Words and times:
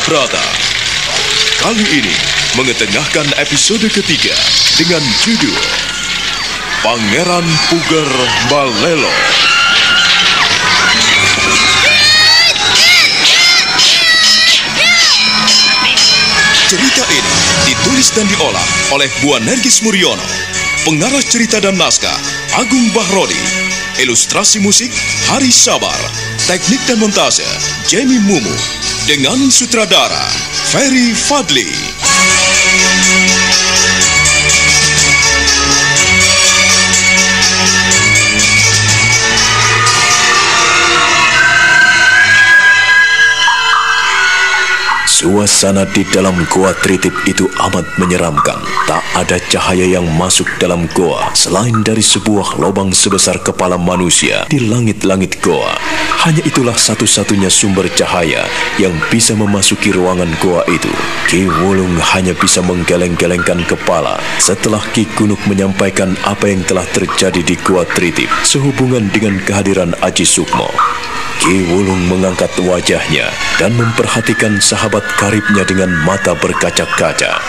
Astabrata. 0.00 0.40
Kali 1.60 1.84
ini 1.92 2.16
mengetengahkan 2.56 3.36
episode 3.36 3.84
ketiga 3.92 4.32
dengan 4.80 5.04
judul 5.20 5.60
Pangeran 6.80 7.44
Puger 7.68 8.08
Balelo. 8.48 9.12
Cerita 16.64 17.04
ini 17.12 17.34
ditulis 17.68 18.08
dan 18.16 18.24
diolah 18.32 18.68
oleh 18.96 19.12
Buan 19.20 19.44
Nergis 19.44 19.84
Muriono. 19.84 20.24
Pengarah 20.88 21.20
cerita 21.20 21.60
dan 21.60 21.76
naskah 21.76 22.16
Agung 22.56 22.88
Bahrodi. 22.96 23.36
Ilustrasi 24.00 24.64
musik 24.64 24.88
Hari 25.28 25.52
Sabar. 25.52 26.00
Teknik 26.48 26.80
dan 26.88 27.04
montase 27.04 27.44
Jamie 27.84 28.16
Mumu. 28.24 28.79
Dengan 29.10 29.50
sutradara 29.50 30.30
Ferry 30.70 31.10
Fadli. 31.10 31.66
Suasana 45.10 45.90
di 45.90 46.06
dalam 46.14 46.46
goa 46.46 46.70
tritip 46.78 47.10
itu 47.26 47.50
amat 47.66 47.84
menyeramkan. 47.98 48.62
Tak 48.86 49.02
ada 49.18 49.42
cahaya 49.50 49.98
yang 49.98 50.06
masuk 50.14 50.46
dalam 50.62 50.86
goa 50.94 51.34
selain 51.34 51.82
dari 51.82 52.00
sebuah 52.00 52.62
lubang 52.62 52.94
sebesar 52.94 53.42
kepala 53.42 53.74
manusia 53.74 54.46
di 54.46 54.70
langit-langit 54.70 55.42
goa. 55.42 55.74
Hanya 56.20 56.44
itulah 56.44 56.76
satu-satunya 56.76 57.48
sumber 57.48 57.88
cahaya 57.96 58.44
yang 58.76 58.92
bisa 59.08 59.32
memasuki 59.32 59.88
ruangan 59.88 60.28
goa 60.36 60.60
itu. 60.68 60.92
Ki 61.24 61.48
Wulung 61.48 61.96
hanya 62.12 62.36
bisa 62.36 62.60
menggeleng-gelengkan 62.60 63.64
kepala 63.64 64.20
setelah 64.36 64.84
Ki 64.92 65.08
Gunuk 65.16 65.40
menyampaikan 65.48 66.12
apa 66.28 66.52
yang 66.52 66.60
telah 66.68 66.84
terjadi 66.92 67.40
di 67.40 67.56
goa 67.64 67.88
tritip 67.96 68.28
sehubungan 68.44 69.08
dengan 69.08 69.40
kehadiran 69.40 69.96
Aji 70.04 70.28
Sukmo. 70.28 70.68
Ki 71.40 71.64
Wulung 71.72 72.04
mengangkat 72.12 72.52
wajahnya 72.60 73.32
dan 73.56 73.72
memperhatikan 73.80 74.60
sahabat 74.60 75.00
karibnya 75.16 75.64
dengan 75.64 75.88
mata 76.04 76.36
berkaca-kaca. 76.36 77.40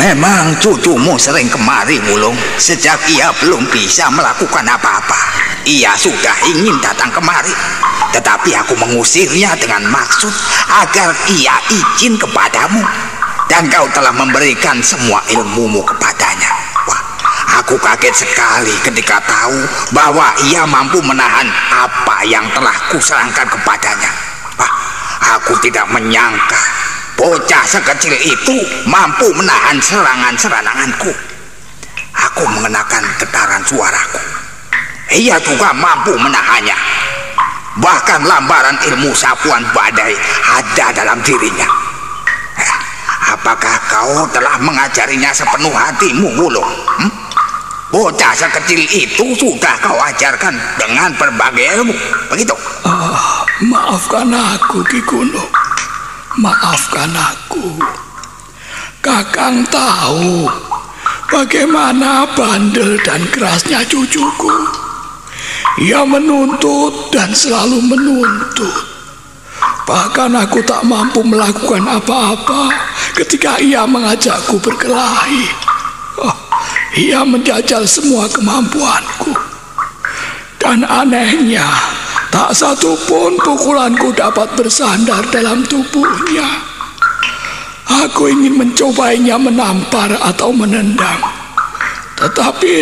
Memang 0.00 0.56
cucumu 0.64 1.20
sering 1.20 1.44
kemari, 1.52 2.00
Wulung. 2.08 2.32
Sejak 2.56 2.96
ia 3.12 3.28
belum 3.36 3.68
bisa 3.68 4.08
melakukan 4.08 4.64
apa-apa, 4.64 5.20
ia 5.68 5.92
sudah 5.92 6.32
ingin 6.48 6.72
datang 6.80 7.12
kemari. 7.12 7.52
Tetapi 8.08 8.48
aku 8.64 8.80
mengusirnya 8.80 9.52
dengan 9.60 9.84
maksud 9.92 10.32
agar 10.72 11.12
ia 11.28 11.52
izin 11.68 12.16
kepadamu. 12.16 12.80
Dan 13.44 13.68
kau 13.68 13.84
telah 13.92 14.16
memberikan 14.16 14.80
semua 14.80 15.20
ilmumu 15.28 15.84
kepadanya. 15.84 16.48
Wah, 16.88 17.00
aku 17.60 17.76
kaget 17.76 18.24
sekali 18.24 18.72
ketika 18.80 19.20
tahu 19.28 19.60
bahwa 19.92 20.32
ia 20.48 20.64
mampu 20.64 21.04
menahan 21.04 21.44
apa 21.76 22.24
yang 22.24 22.48
telah 22.56 22.72
kuserangkan 22.88 23.52
kepadanya. 23.52 24.08
Wah, 24.56 24.72
aku 25.36 25.60
tidak 25.60 25.92
menyangka 25.92 26.79
bocah 27.20 27.64
sekecil 27.68 28.16
itu 28.16 28.56
mampu 28.88 29.28
menahan 29.36 29.76
serangan-seranganku. 29.76 31.12
Aku 32.16 32.44
mengenakan 32.48 33.04
getaran 33.20 33.60
suaraku. 33.68 34.20
Ia 35.12 35.36
juga 35.44 35.76
mampu 35.76 36.16
menahannya. 36.16 36.76
Bahkan 37.76 38.24
lambaran 38.24 38.80
ilmu 38.88 39.12
sapuan 39.12 39.62
badai 39.76 40.16
ada 40.48 40.96
dalam 40.96 41.20
dirinya. 41.20 41.68
Eh, 42.56 42.72
Apakah 43.36 43.76
kau 43.86 44.26
telah 44.32 44.56
mengajarinya 44.58 45.30
sepenuh 45.30 45.70
hatimu, 45.70 46.28
Wulung? 46.40 46.66
Hmm? 46.98 47.12
Bocah 47.90 48.32
sekecil 48.34 48.86
itu 48.86 49.26
sudah 49.34 49.74
kau 49.82 49.98
ajarkan 49.98 50.54
dengan 50.78 51.10
berbagai 51.18 51.82
ilmu, 51.82 51.94
begitu? 52.30 52.54
Ah, 52.86 53.42
maafkan 53.66 54.30
aku, 54.30 54.82
Ki 54.86 55.02
Kuno. 55.02 55.42
Maafkan 56.40 57.12
aku. 57.12 57.76
Kakang 59.04 59.60
tahu 59.68 60.48
bagaimana 61.28 62.24
bandel 62.32 62.96
dan 63.04 63.20
kerasnya 63.28 63.84
cucuku. 63.84 64.48
Ia 65.84 66.00
menuntut 66.08 67.12
dan 67.12 67.36
selalu 67.36 67.84
menuntut. 67.84 68.72
Bahkan 69.84 70.32
aku 70.40 70.64
tak 70.64 70.80
mampu 70.88 71.20
melakukan 71.20 71.84
apa-apa 71.84 72.72
ketika 73.20 73.60
ia 73.60 73.84
mengajakku 73.84 74.56
berkelahi. 74.64 75.44
Oh, 76.24 76.36
ia 76.96 77.20
menjajal 77.20 77.84
semua 77.84 78.24
kemampuanku. 78.32 79.36
Dan 80.56 80.88
anehnya, 80.88 81.68
tak 82.30 82.50
satu 82.54 82.94
pun 83.06 83.34
pukulanku 83.42 84.14
dapat 84.14 84.48
bersandar 84.54 85.26
dalam 85.28 85.66
tubuhnya. 85.66 86.46
Aku 88.06 88.30
ingin 88.30 88.54
mencobanya 88.54 89.34
menampar 89.36 90.14
atau 90.22 90.54
menendang. 90.54 91.20
Tetapi 92.16 92.76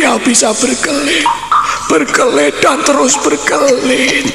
ia 0.00 0.16
bisa 0.18 0.50
berkelit, 0.56 1.28
berkelit 1.92 2.56
dan 2.64 2.80
terus 2.82 3.20
berkelit. 3.20 4.32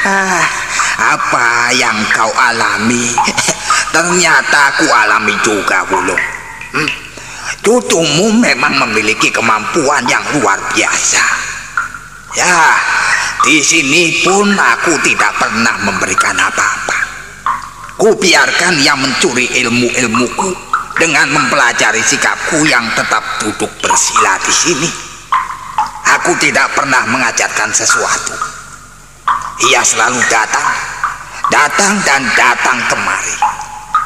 Ah, 0.00 0.44
apa 1.00 1.72
yang 1.74 1.96
kau 2.12 2.28
alami 2.36 3.10
ternyata 3.94 4.58
aku 4.70 4.86
alami 4.86 5.34
juga 5.40 5.82
Wulung 5.88 6.20
hmm? 6.76 7.09
Cucumu 7.60 8.32
memang 8.40 8.76
memiliki 8.88 9.28
kemampuan 9.28 10.04
yang 10.08 10.24
luar 10.36 10.58
biasa. 10.72 11.24
Ya 12.36 12.56
di 13.40 13.58
sini 13.64 14.20
pun 14.20 14.52
aku 14.52 15.00
tidak 15.00 15.32
pernah 15.40 15.80
memberikan 15.80 16.36
apa-apa. 16.36 16.98
Ku 17.96 18.12
biarkan 18.16 18.80
ia 18.80 18.92
mencuri 18.96 19.48
ilmu-ilmuku 19.64 20.50
dengan 21.00 21.32
mempelajari 21.32 22.04
sikapku 22.04 22.60
yang 22.68 22.84
tetap 22.92 23.24
duduk 23.40 23.72
bersila 23.80 24.36
di 24.44 24.52
sini. 24.52 24.90
Aku 26.20 26.36
tidak 26.36 26.68
pernah 26.76 27.08
mengajarkan 27.08 27.72
sesuatu. 27.72 28.36
Ia 29.72 29.80
selalu 29.80 30.20
datang, 30.28 30.68
datang 31.48 31.96
dan 32.04 32.22
datang 32.36 32.78
kemari. 32.92 33.36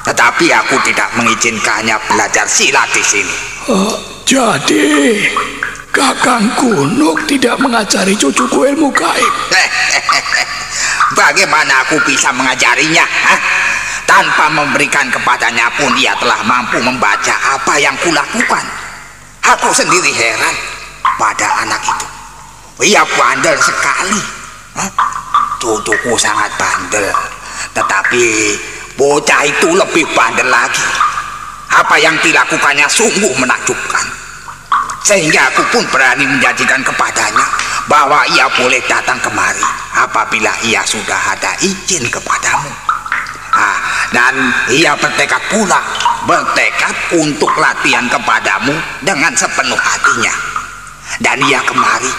Tetapi 0.04 0.46
aku 0.52 0.76
tidak 0.84 1.08
mengizinkannya 1.16 1.96
belajar 2.12 2.44
silat 2.44 2.88
di 2.92 3.00
sini. 3.00 3.36
Oh, 3.72 3.96
jadi 4.28 5.16
Kakang 5.94 6.44
Gunuk 6.60 7.24
tidak 7.24 7.56
mengajari 7.56 8.12
cucuku 8.12 8.68
ilmu 8.74 8.92
gaib. 8.92 9.34
Bagaimana 11.20 11.86
aku 11.86 11.96
bisa 12.04 12.34
mengajarinya? 12.34 13.06
Hah? 13.06 13.40
Tanpa 14.04 14.52
memberikan 14.52 15.08
kepadanya 15.08 15.72
pun 15.78 15.94
ia 15.96 16.12
telah 16.20 16.44
mampu 16.44 16.76
membaca 16.84 17.32
apa 17.56 17.80
yang 17.80 17.96
kulakukan. 18.04 18.64
Aku 19.56 19.72
sendiri 19.72 20.12
heran 20.12 20.54
pada 21.16 21.64
anak 21.64 21.80
itu. 21.80 22.06
Ia 22.92 23.06
bandel 23.16 23.56
sekali. 23.62 24.20
Hah? 24.76 24.90
Cucuku 25.62 26.12
sangat 26.20 26.52
bandel, 26.60 27.08
tetapi 27.72 28.52
bocah 28.98 29.42
itu 29.46 29.68
lebih 29.74 30.06
bandel 30.14 30.48
lagi. 30.48 30.84
Apa 31.74 31.98
yang 31.98 32.14
dilakukannya 32.22 32.86
sungguh 32.86 33.34
menakjubkan. 33.38 34.06
Sehingga 35.04 35.52
aku 35.52 35.62
pun 35.74 35.84
berani 35.90 36.24
menjanjikan 36.24 36.80
kepadanya 36.80 37.44
bahwa 37.90 38.24
ia 38.32 38.48
boleh 38.56 38.80
datang 38.88 39.20
kemari 39.20 39.60
apabila 39.92 40.54
ia 40.64 40.80
sudah 40.86 41.34
ada 41.34 41.52
izin 41.60 42.08
kepadamu. 42.08 42.70
Ah, 43.54 43.78
dan 44.10 44.34
ia 44.72 44.96
bertekad 44.98 45.42
pula, 45.52 45.78
bertekad 46.26 46.94
untuk 47.20 47.52
latihan 47.58 48.06
kepadamu 48.08 48.74
dengan 49.04 49.30
sepenuh 49.36 49.78
hatinya. 49.78 50.34
Dan 51.20 51.38
ia 51.46 51.62
kemari 51.62 52.10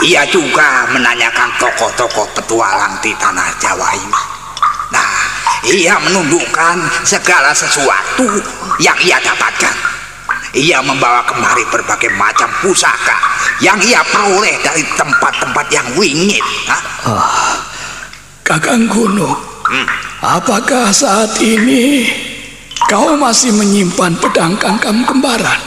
ia 0.00 0.24
juga 0.32 0.88
menanyakan 0.88 1.52
tokoh-tokoh 1.60 2.24
petualang 2.32 2.96
di 3.04 3.12
tanah 3.20 3.44
Jawa 3.60 3.92
ini. 3.92 4.31
Ia 5.62 5.94
menundukkan 6.10 7.06
segala 7.06 7.54
sesuatu 7.54 8.26
yang 8.82 8.98
ia 8.98 9.14
dapatkan. 9.22 9.74
Ia 10.58 10.82
membawa 10.82 11.22
kemari 11.22 11.62
berbagai 11.70 12.10
macam 12.18 12.50
pusaka 12.58 13.14
yang 13.62 13.78
ia 13.86 14.02
peroleh 14.10 14.58
dari 14.58 14.82
tempat-tempat 14.98 15.66
yang 15.70 15.86
wingit. 15.94 16.42
Oh, 17.06 17.62
Kakang 18.42 18.90
Gunung, 18.90 19.38
hmm? 19.70 19.86
apakah 20.18 20.90
saat 20.90 21.38
ini 21.38 22.10
kau 22.90 23.14
masih 23.14 23.54
menyimpan 23.54 24.18
pedang 24.18 24.58
kangkam 24.58 25.06
kembaran? 25.06 25.60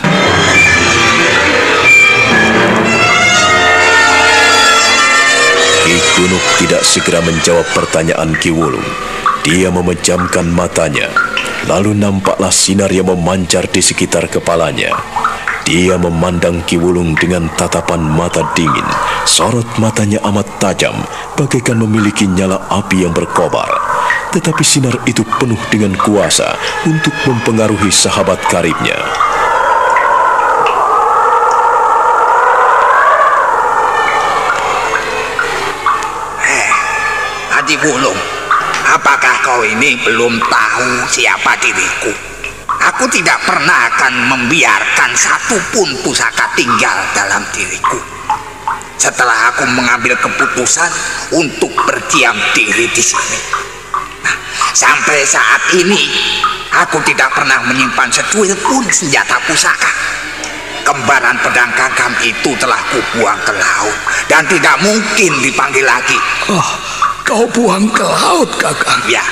Ki 5.87 5.95
Gunung 6.19 6.45
tidak 6.59 6.83
segera 6.83 7.23
menjawab 7.23 7.63
pertanyaan 7.71 8.35
Ki 8.43 8.51
Wulung. 8.51 9.14
Dia 9.45 9.69
memejamkan 9.69 10.49
matanya, 10.49 11.05
lalu 11.69 11.93
nampaklah 11.93 12.49
sinar 12.49 12.89
yang 12.89 13.13
memancar 13.13 13.69
di 13.69 13.77
sekitar 13.77 14.25
kepalanya. 14.25 14.89
Dia 15.69 16.01
memandang 16.01 16.65
Ki 16.65 16.81
Wulung 16.81 17.13
dengan 17.13 17.45
tatapan 17.53 18.01
mata 18.01 18.41
dingin. 18.57 18.89
Sorot 19.29 19.69
matanya 19.77 20.17
amat 20.25 20.49
tajam, 20.57 20.97
bagaikan 21.37 21.77
memiliki 21.77 22.25
nyala 22.25 22.57
api 22.73 23.05
yang 23.05 23.13
berkobar. 23.13 23.69
Tetapi 24.33 24.65
sinar 24.65 24.97
itu 25.05 25.21
penuh 25.37 25.61
dengan 25.69 25.93
kuasa 25.93 26.57
untuk 26.89 27.13
mempengaruhi 27.29 27.93
sahabat 27.93 28.41
karibnya. 28.49 28.97
Eh, 36.41 36.69
Haji 37.53 37.75
Wulung, 37.85 38.34
kau 39.45 39.61
ini 39.61 39.93
belum 40.01 40.41
tahu 40.41 41.05
siapa 41.05 41.53
diriku? 41.61 42.09
Aku 42.65 43.05
tidak 43.13 43.37
pernah 43.45 43.93
akan 43.93 44.13
membiarkan 44.33 45.13
satupun 45.13 46.01
pusaka 46.01 46.49
tinggal 46.57 46.97
dalam 47.13 47.45
diriku. 47.53 48.01
Setelah 48.97 49.53
aku 49.53 49.69
mengambil 49.69 50.17
keputusan 50.17 50.89
untuk 51.37 51.69
berdiam 51.77 52.33
diri 52.57 52.89
di 52.89 53.03
sini. 53.05 53.37
Nah, 54.25 54.37
sampai 54.73 55.21
saat 55.21 55.61
ini, 55.77 56.09
aku 56.73 56.97
tidak 57.05 57.29
pernah 57.37 57.61
menyimpan 57.69 58.09
secuil 58.09 58.57
pun 58.65 58.81
senjata 58.89 59.37
pusaka. 59.45 59.93
Kembaran 60.81 61.37
pedang 61.45 61.69
kakam 61.77 62.13
itu 62.25 62.49
telah 62.57 62.81
kubuang 62.89 63.37
ke 63.45 63.53
laut 63.53 63.97
dan 64.25 64.41
tidak 64.49 64.73
mungkin 64.81 65.31
dipanggil 65.41 65.85
lagi. 65.85 66.17
Oh, 66.49 66.69
kau 67.25 67.49
buang 67.49 67.89
ke 67.89 68.05
laut, 68.05 68.47
kakang? 68.61 69.01
Ya, 69.09 69.25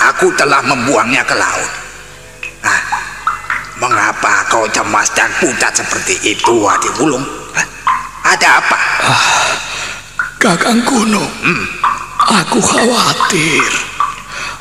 aku 0.00 0.32
telah 0.40 0.64
membuangnya 0.64 1.20
ke 1.20 1.36
laut. 1.36 1.72
Nah, 2.64 2.80
mengapa 3.76 4.48
kau 4.48 4.64
cemas 4.72 5.12
dan 5.12 5.28
pucat 5.36 5.76
seperti 5.76 6.16
itu, 6.24 6.54
Adi 6.64 6.88
Wulung? 6.96 7.22
Ada 8.24 8.56
apa? 8.56 8.78
Ah, 9.04 9.44
Kakang 10.40 10.80
Kuno, 10.88 11.20
hmm. 11.20 11.64
aku 12.24 12.56
khawatir. 12.56 13.68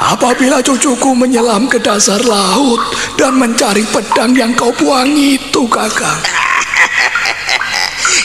Apabila 0.04 0.60
cucuku 0.60 1.16
menyelam 1.16 1.72
ke 1.72 1.80
dasar 1.80 2.20
laut 2.28 2.84
dan 3.16 3.40
mencari 3.40 3.88
pedang 3.88 4.36
yang 4.36 4.52
kau 4.52 4.76
buang 4.76 5.16
itu, 5.16 5.64
kakang. 5.72 6.20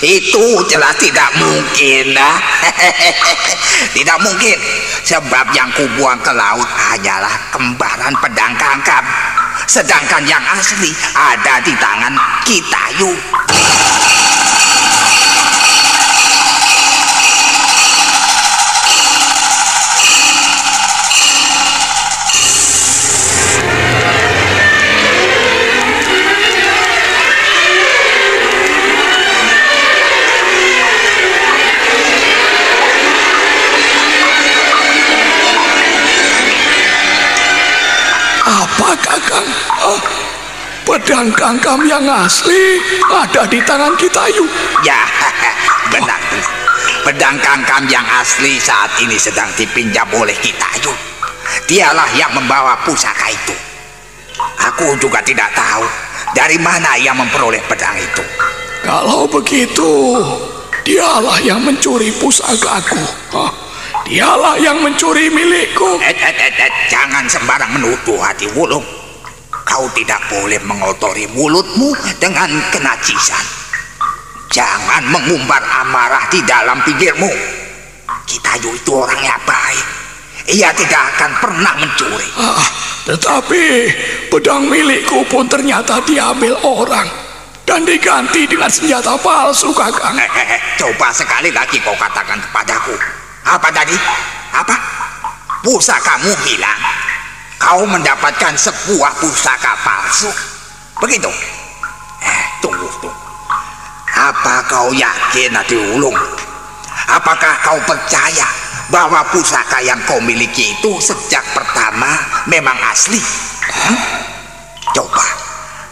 Itu 0.02 0.44
jelas 0.70 0.94
tidak 0.98 1.30
mungkin. 1.38 2.14
Nah. 2.14 2.38
tidak 3.96 4.18
mungkin. 4.22 4.56
Sebab 5.02 5.46
yang 5.56 5.70
kubuang 5.74 6.20
ke 6.22 6.32
laut 6.34 6.66
hanyalah 6.66 7.34
kembaran 7.54 8.14
pedang 8.22 8.54
kangkam 8.58 9.04
sedangkan 9.68 10.24
yang 10.24 10.40
asli 10.48 10.88
ada 11.12 11.60
di 11.60 11.76
tangan 11.76 12.16
kita 12.48 12.82
yuk 12.96 13.20
pedang 40.98 41.30
kangkam 41.30 41.86
yang 41.86 42.02
asli 42.10 42.82
ada 43.06 43.46
di 43.46 43.62
tangan 43.62 43.94
kita 43.94 44.26
yuk. 44.34 44.50
Ya, 44.82 44.98
benar, 45.94 46.18
benar. 46.26 46.52
Pedang 47.06 47.38
kangkam 47.38 47.86
yang 47.86 48.02
asli 48.18 48.58
saat 48.58 48.90
ini 48.98 49.14
sedang 49.14 49.46
dipinjam 49.54 50.10
oleh 50.10 50.34
kita 50.42 50.66
yuk. 50.82 50.98
Dialah 51.70 52.10
yang 52.18 52.34
membawa 52.34 52.74
pusaka 52.82 53.30
itu. 53.30 53.54
Aku 54.74 54.98
juga 54.98 55.22
tidak 55.22 55.54
tahu 55.54 55.86
dari 56.34 56.58
mana 56.58 56.98
ia 56.98 57.14
memperoleh 57.14 57.62
pedang 57.70 57.94
itu. 57.94 58.24
Kalau 58.82 59.30
begitu, 59.30 60.18
dialah 60.82 61.38
yang 61.46 61.62
mencuri 61.62 62.10
pusakaku. 62.18 62.98
Huh? 63.30 63.52
Dialah 64.02 64.58
yang 64.58 64.82
mencuri 64.82 65.30
milikku. 65.30 66.02
Eh, 66.02 66.10
eh, 66.10 66.34
eh, 66.34 66.52
eh, 66.58 66.70
jangan 66.90 67.22
sembarang 67.30 67.70
menuduh 67.78 68.18
hati 68.18 68.50
wulung. 68.58 68.97
Kau 69.68 69.84
tidak 69.92 70.16
boleh 70.32 70.56
mengotori 70.64 71.28
mulutmu 71.36 71.92
dengan 72.16 72.48
kenajisan. 72.72 73.44
Jangan 74.48 75.04
mengumbar 75.12 75.60
amarah 75.84 76.24
di 76.32 76.40
dalam 76.48 76.80
pikirmu. 76.80 77.28
Kita 78.24 78.56
itu 78.64 78.92
orangnya 78.96 79.36
baik. 79.44 79.86
Ia 80.48 80.72
tidak 80.72 81.02
akan 81.12 81.30
pernah 81.44 81.74
mencuri. 81.76 82.28
Ah, 82.40 82.64
tetapi 83.04 83.92
pedang 84.32 84.64
milikku 84.64 85.28
pun 85.28 85.44
ternyata 85.44 86.00
diambil 86.08 86.56
orang 86.64 87.04
dan 87.68 87.84
diganti 87.84 88.48
dengan 88.48 88.72
senjata 88.72 89.20
palsu, 89.20 89.68
Kakang. 89.76 90.16
Eh, 90.16 90.24
eh, 90.24 90.56
eh, 90.56 90.60
coba 90.80 91.12
sekali 91.12 91.52
lagi 91.52 91.76
kau 91.84 91.92
katakan 92.00 92.40
kepadaku 92.40 92.96
apa 93.48 93.68
tadi? 93.72 93.96
Apa? 94.52 94.76
Pusakamu 95.64 96.32
hilang. 96.44 97.07
Kau 97.58 97.82
mendapatkan 97.84 98.54
sebuah 98.54 99.18
pusaka 99.18 99.74
palsu. 99.82 100.30
Begitu? 101.02 101.30
Eh, 102.22 102.44
tunggu, 102.62 102.86
tunggu. 103.02 103.26
Apa 104.18 104.66
kau 104.66 104.90
yakin, 104.94 105.54
Adi 105.54 105.76
Ulung? 105.94 106.14
Apakah 107.08 107.54
kau 107.62 107.78
percaya 107.86 108.46
bahwa 108.90 109.22
pusaka 109.30 109.78
yang 109.82 109.98
kau 110.06 110.18
miliki 110.18 110.74
itu 110.74 110.92
sejak 110.98 111.42
pertama 111.54 112.18
memang 112.50 112.74
asli? 112.90 113.22
Coba, 114.94 115.24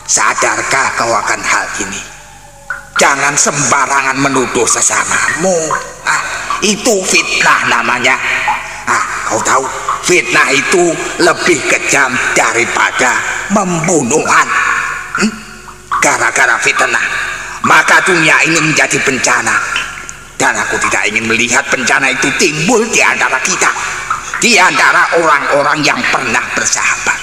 sadarkah 0.07 0.89
kau 0.99 1.13
akan 1.15 1.41
hal 1.43 1.67
ini? 1.83 2.03
Jangan 2.97 3.37
sembarangan 3.37 4.17
menuduh 4.17 4.65
sesamamu. 4.65 5.57
Ah, 6.09 6.23
itu 6.65 7.05
fitnah 7.05 7.69
namanya. 7.69 8.17
Ah, 8.89 9.05
kau 9.27 9.43
tahu, 9.43 9.67
fitnah 10.07 10.49
itu 10.55 10.95
lebih 11.19 11.59
kejam 11.67 12.15
daripada 12.39 13.19
pembunuhan. 13.51 14.47
Hmm? 15.19 15.33
Gara-gara 15.99 16.55
fitnah, 16.63 17.07
maka 17.67 17.99
dunia 18.07 18.39
ini 18.47 18.63
menjadi 18.63 19.03
bencana. 19.03 19.59
Dan 20.37 20.53
aku 20.53 20.79
tidak 20.87 21.11
ingin 21.11 21.27
melihat 21.27 21.65
bencana 21.67 22.13
itu 22.13 22.29
timbul 22.39 22.85
di 22.93 23.01
antara 23.03 23.41
kita. 23.43 23.73
Di 24.37 24.61
antara 24.61 25.17
orang-orang 25.17 25.81
yang 25.81 25.99
pernah 26.13 26.45
bersahabat. 26.53 27.19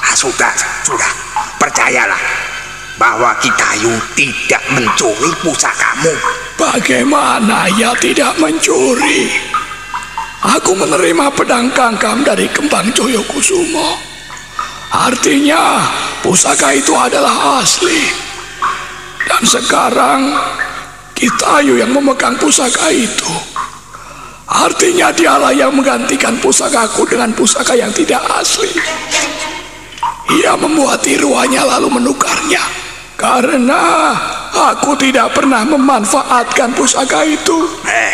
Ah, 0.00 0.14
sudah, 0.14 0.54
sudah. 0.86 1.10
Percayalah, 1.58 2.20
bahwa 2.94 3.34
Kitayu 3.42 3.98
tidak 4.14 4.62
mencuri 4.70 5.34
pusakamu. 5.42 6.14
Bagaimana 6.54 7.66
ia 7.74 7.90
tidak 7.98 8.38
mencuri? 8.38 9.53
Aku 10.44 10.76
menerima 10.76 11.32
pedang 11.32 11.72
kangkam 11.72 12.20
dari 12.20 12.44
kembang 12.52 12.92
Joyokusumo. 12.92 13.96
Artinya 14.92 15.80
pusaka 16.20 16.76
itu 16.76 16.92
adalah 16.92 17.64
asli. 17.64 18.12
Dan 19.24 19.40
sekarang 19.48 20.20
Kitayu 21.16 21.80
yang 21.80 21.88
memegang 21.96 22.36
pusaka 22.36 22.92
itu. 22.92 23.32
Artinya 24.44 25.08
dialah 25.08 25.56
yang 25.56 25.72
menggantikan 25.72 26.36
pusakaku 26.36 27.08
dengan 27.08 27.32
pusaka 27.32 27.72
yang 27.72 27.88
tidak 27.96 28.20
asli. 28.36 28.68
Ia 30.28 30.52
membuat 30.60 31.00
tiruannya 31.00 31.64
lalu 31.64 31.88
menukarnya. 31.96 32.60
Karena 33.16 34.12
aku 34.52 34.92
tidak 35.00 35.32
pernah 35.32 35.64
memanfaatkan 35.64 36.76
pusaka 36.76 37.24
itu. 37.24 37.56
Eh, 37.88 38.12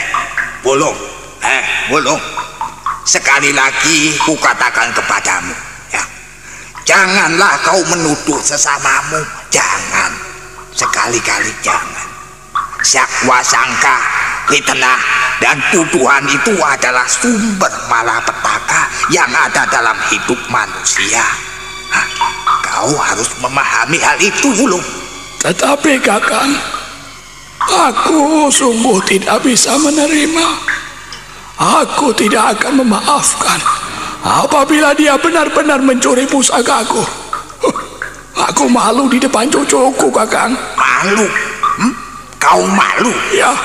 bolong. 0.62 1.09
Eh, 1.40 1.64
bolong. 1.88 2.20
Sekali 3.04 3.50
lagi 3.56 4.12
ku 4.20 4.36
katakan 4.36 4.92
kepadamu, 4.92 5.56
ya. 5.88 6.04
Janganlah 6.84 7.56
kau 7.64 7.80
menuduh 7.88 8.40
sesamamu. 8.44 9.24
Jangan. 9.48 10.12
Sekali-kali 10.76 11.50
jangan. 11.64 12.08
Syakwa 12.80 13.40
sangka, 13.44 13.98
fitnah, 14.48 15.00
dan 15.40 15.56
tuduhan 15.72 16.24
itu 16.28 16.56
adalah 16.60 17.04
sumber 17.08 17.72
malapetaka 17.88 18.88
yang 19.12 19.28
ada 19.28 19.64
dalam 19.68 19.96
hidup 20.12 20.38
manusia. 20.48 21.24
Hah, 21.90 22.06
kau 22.64 22.94
harus 22.96 23.28
memahami 23.40 23.98
hal 24.00 24.16
itu 24.20 24.52
dulu. 24.54 24.80
Tetapi 25.40 26.00
kakang, 26.04 26.52
aku 27.64 28.48
sungguh 28.52 29.00
tidak 29.08 29.40
bisa 29.44 29.76
menerima 29.80 30.79
Aku 31.60 32.08
tidak 32.16 32.56
akan 32.56 32.80
memaafkan 32.80 33.60
apabila 34.24 34.96
dia 34.96 35.12
benar-benar 35.20 35.76
mencuri 35.84 36.24
pusakaku. 36.24 37.04
Aku 38.48 38.64
malu 38.64 39.12
di 39.12 39.20
depan 39.20 39.44
cucuku, 39.52 40.08
Kakang. 40.08 40.56
Malu? 40.56 41.28
Hmm? 41.76 41.92
Kau 42.40 42.64
malu? 42.64 43.12
Ya, 43.36 43.52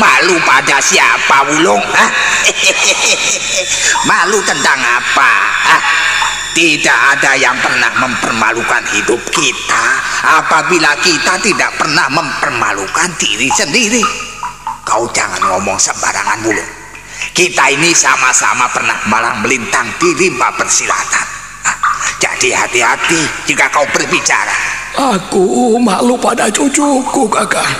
Malu 0.00 0.36
pada 0.44 0.76
siapa, 0.76 1.40
Wulung? 1.48 1.80
Malu 4.08 4.44
tentang 4.44 4.76
apa? 4.76 5.32
Hah? 5.64 5.80
Tidak 6.50 6.98
ada 7.14 7.38
yang 7.38 7.54
pernah 7.62 7.94
mempermalukan 7.94 8.82
hidup 8.90 9.22
kita 9.30 9.84
apabila 10.42 10.98
kita 10.98 11.38
tidak 11.38 11.70
pernah 11.78 12.10
mempermalukan 12.10 13.08
diri 13.16 13.46
sendiri. 13.54 14.02
Kau 14.82 15.06
jangan 15.14 15.38
ngomong 15.46 15.78
sembarangan 15.78 16.42
mulu. 16.42 16.64
Kita 17.30 17.70
ini 17.70 17.94
sama-sama 17.94 18.66
pernah 18.74 18.98
malang 19.06 19.38
melintang 19.46 19.86
di 20.02 20.10
rimba 20.18 20.50
persilatan. 20.58 21.26
Hah? 21.62 21.76
Jadi 22.18 22.50
hati-hati 22.50 23.20
jika 23.46 23.70
kau 23.70 23.86
berbicara. 23.94 24.82
aku 24.98 25.78
malu 25.78 26.18
pada 26.18 26.50
cucuku, 26.50 27.30
Kakang. 27.30 27.74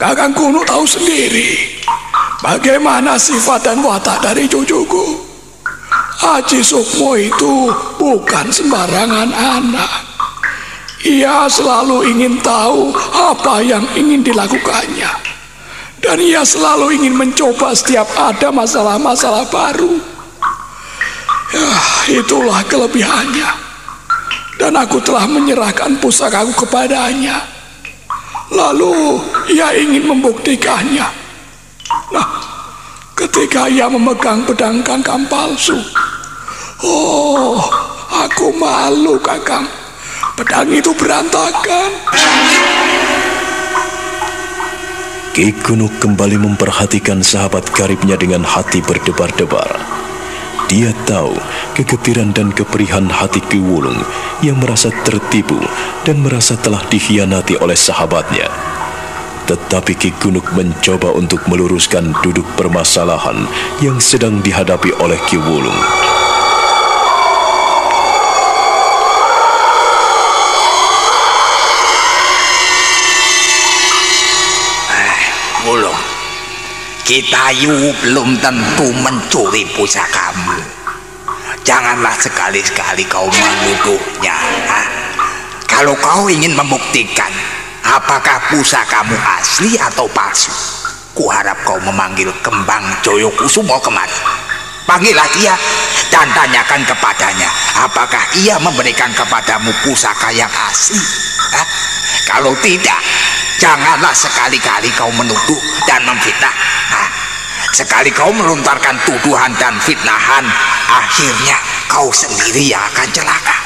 Kakang 0.00 0.32
kuno 0.32 0.64
tahu 0.64 0.84
sendiri 0.84 1.80
bagaimana 2.40 3.16
sifat 3.16 3.64
dan 3.64 3.84
watak 3.84 4.20
dari 4.24 4.48
cucuku. 4.48 5.35
Haji 6.26 6.58
Sukmo 6.58 7.14
itu 7.14 7.70
bukan 8.02 8.50
sembarangan 8.50 9.30
anak. 9.30 9.92
Ia 11.06 11.46
selalu 11.46 12.02
ingin 12.02 12.42
tahu 12.42 12.90
apa 13.14 13.62
yang 13.62 13.86
ingin 13.94 14.26
dilakukannya. 14.26 15.06
Dan 16.02 16.18
ia 16.18 16.42
selalu 16.42 16.98
ingin 16.98 17.14
mencoba 17.14 17.70
setiap 17.78 18.10
ada 18.18 18.50
masalah-masalah 18.50 19.46
baru. 19.46 20.02
Ya, 21.54 21.70
itulah 22.18 22.58
kelebihannya. 22.66 23.46
Dan 24.58 24.74
aku 24.74 24.98
telah 25.06 25.30
menyerahkan 25.30 25.94
pusakaku 26.02 26.66
kepadanya. 26.66 27.38
Lalu 28.50 29.22
ia 29.54 29.70
ingin 29.78 30.10
membuktikannya. 30.10 31.06
Nah, 32.10 32.28
ketika 33.14 33.70
ia 33.70 33.86
memegang 33.86 34.42
pedang 34.42 34.82
kangkang 34.82 35.22
palsu. 35.30 35.78
Oh, 36.84 37.56
aku 38.12 38.52
malu 38.52 39.16
kakang. 39.24 39.64
Pedang 40.36 40.68
itu 40.68 40.92
berantakan. 40.92 41.90
Ki 45.32 45.52
Gunuk 45.64 45.92
kembali 46.00 46.36
memperhatikan 46.40 47.24
sahabat 47.24 47.68
karibnya 47.72 48.20
dengan 48.20 48.44
hati 48.44 48.84
berdebar-debar. 48.84 49.68
Dia 50.68 50.92
tahu 51.08 51.36
kegetiran 51.78 52.34
dan 52.36 52.52
keperihan 52.52 53.08
hati 53.08 53.40
Ki 53.44 53.60
Wulung 53.60 54.00
yang 54.44 54.60
merasa 54.60 54.92
tertipu 55.04 55.60
dan 56.04 56.20
merasa 56.20 56.58
telah 56.60 56.84
dikhianati 56.88 57.56
oleh 57.60 57.76
sahabatnya. 57.76 58.52
Tetapi 59.46 59.92
Ki 59.96 60.10
Gunuk 60.18 60.52
mencoba 60.52 61.14
untuk 61.14 61.46
meluruskan 61.48 62.12
duduk 62.20 62.44
permasalahan 62.58 63.46
yang 63.78 64.02
sedang 64.02 64.42
dihadapi 64.42 64.90
oleh 65.00 65.20
Ki. 65.30 65.38
Wulung, 65.38 65.78
kita 77.06 77.54
yu 77.62 77.94
belum 78.02 78.34
tentu 78.42 78.90
mencuri 78.98 79.62
pusakamu. 79.78 80.58
Janganlah 81.62 82.18
sekali-sekali 82.18 83.06
kau 83.06 83.30
menuduhnya. 83.30 84.34
ha? 84.66 84.80
Kalau 85.70 85.94
kau 86.02 86.26
ingin 86.26 86.58
membuktikan 86.58 87.30
apakah 87.86 88.50
pusakamu 88.50 89.14
asli 89.38 89.78
atau 89.78 90.10
palsu, 90.10 90.50
kuharap 91.14 91.54
kau 91.62 91.78
memanggil 91.78 92.34
kembang 92.42 92.82
Joyo 93.06 93.30
Kusumo 93.38 93.78
kemari. 93.78 94.18
Panggillah 94.90 95.30
dia 95.38 95.54
dan 96.10 96.26
tanyakan 96.34 96.82
kepadanya 96.90 97.50
apakah 97.86 98.22
ia 98.34 98.58
memberikan 98.58 99.14
kepadamu 99.14 99.70
pusaka 99.86 100.34
yang 100.34 100.50
asli. 100.50 100.98
ha? 101.54 101.62
Kalau 102.26 102.50
tidak, 102.58 102.98
janganlah 103.60 104.12
sekali-kali 104.12 104.92
kau 104.92 105.10
menuduh 105.12 105.60
dan 105.88 106.04
memfitnah. 106.04 106.54
Nah, 106.92 107.08
sekali 107.72 108.12
kau 108.12 108.32
melontarkan 108.32 108.96
tuduhan 109.08 109.52
dan 109.56 109.76
fitnahan, 109.80 110.44
akhirnya 110.88 111.56
kau 111.88 112.08
sendiri 112.12 112.72
yang 112.72 112.82
akan 112.92 113.08
celaka. 113.12 113.56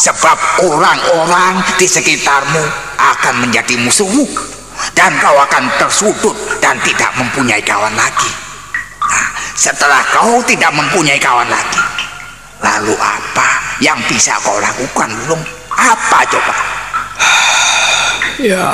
Sebab 0.00 0.38
orang-orang 0.64 1.60
di 1.76 1.84
sekitarmu 1.84 2.64
akan 2.96 3.34
menjadi 3.44 3.76
musuhmu 3.84 4.24
dan 4.96 5.12
kau 5.20 5.36
akan 5.36 5.68
tersudut 5.76 6.36
dan 6.64 6.80
tidak 6.80 7.12
mempunyai 7.20 7.60
kawan 7.60 7.92
lagi. 7.92 8.30
Nah, 9.04 9.28
setelah 9.52 10.00
kau 10.08 10.40
tidak 10.48 10.72
mempunyai 10.72 11.20
kawan 11.20 11.48
lagi, 11.52 11.84
lalu 12.64 12.96
apa 12.96 13.48
yang 13.84 14.00
bisa 14.08 14.32
kau 14.40 14.56
lakukan, 14.56 15.12
Belum? 15.24 15.40
Apa 15.80 16.24
coba? 16.28 16.79
Ya, 18.40 18.72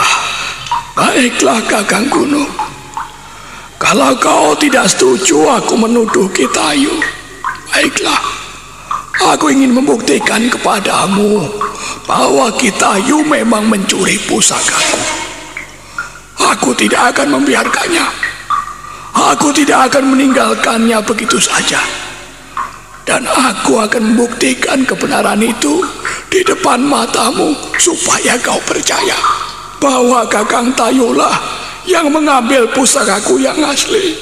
baiklah 0.95 1.59
kakang 1.67 2.07
gunung. 2.07 2.47
Kalau 3.77 4.15
kau 4.17 4.55
tidak 4.57 4.87
setuju 4.89 5.43
aku 5.59 5.75
menuduh 5.75 6.31
Kitayu, 6.31 6.91
baiklah. 7.69 8.23
Aku 9.35 9.51
ingin 9.51 9.75
membuktikan 9.75 10.47
kepadamu 10.47 11.51
bahwa 12.07 12.47
Kitayu 12.55 13.27
memang 13.27 13.67
mencuri 13.67 14.17
pusakaku. 14.31 15.03
Aku 16.47 16.71
tidak 16.79 17.17
akan 17.17 17.41
membiarkannya. 17.41 18.07
Aku 19.35 19.51
tidak 19.51 19.91
akan 19.91 20.15
meninggalkannya 20.15 21.03
begitu 21.03 21.43
saja. 21.43 22.06
Dan 23.07 23.23
aku 23.23 23.79
akan 23.79 24.03
membuktikan 24.03 24.83
kebenaran 24.83 25.39
itu 25.39 25.79
di 26.27 26.43
depan 26.43 26.83
matamu 26.83 27.55
supaya 27.79 28.35
kau 28.43 28.59
percaya 28.67 29.15
bahwa 29.79 30.27
Kakang 30.27 30.75
Tayulah 30.75 31.39
yang 31.87 32.11
mengambil 32.11 32.67
pusakaku 32.75 33.39
yang 33.39 33.55
asli. 33.63 34.19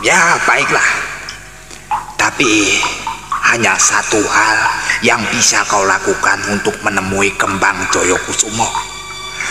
Ya, 0.00 0.40
baiklah. 0.48 0.88
Tapi 2.16 2.80
hanya 3.52 3.76
satu 3.76 4.24
hal 4.24 4.58
yang 5.04 5.20
bisa 5.28 5.60
kau 5.68 5.84
lakukan 5.84 6.40
untuk 6.48 6.74
menemui 6.80 7.28
kembang 7.36 7.76
Joyo 7.92 8.16
Kusumo. 8.24 8.72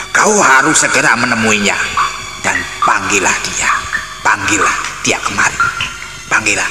Kau 0.10 0.34
harus 0.42 0.82
segera 0.82 1.13
menemuinya 1.13 1.77
dan 2.42 2.58
panggillah 2.82 3.38
dia. 3.46 3.70
Panggillah 4.25 4.75
dia 5.06 5.22
kemari. 5.22 5.97
Panggillah. 6.38 6.70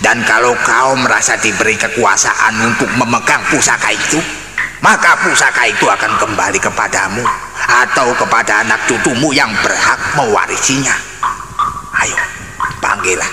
Dan 0.00 0.24
kalau 0.24 0.56
kau 0.64 0.96
merasa 0.96 1.36
diberi 1.36 1.76
kekuasaan 1.76 2.56
untuk 2.72 2.88
memegang 2.96 3.44
pusaka 3.52 3.92
itu, 3.92 4.16
maka 4.80 5.12
pusaka 5.20 5.68
itu 5.68 5.84
akan 5.84 6.16
kembali 6.16 6.56
kepadamu 6.56 7.20
atau 7.84 8.08
kepada 8.16 8.64
anak 8.64 8.80
cucumu 8.88 9.28
yang 9.36 9.52
berhak 9.60 10.00
mewarisinya. 10.16 10.96
Ayo, 12.00 12.16
panggillah. 12.80 13.28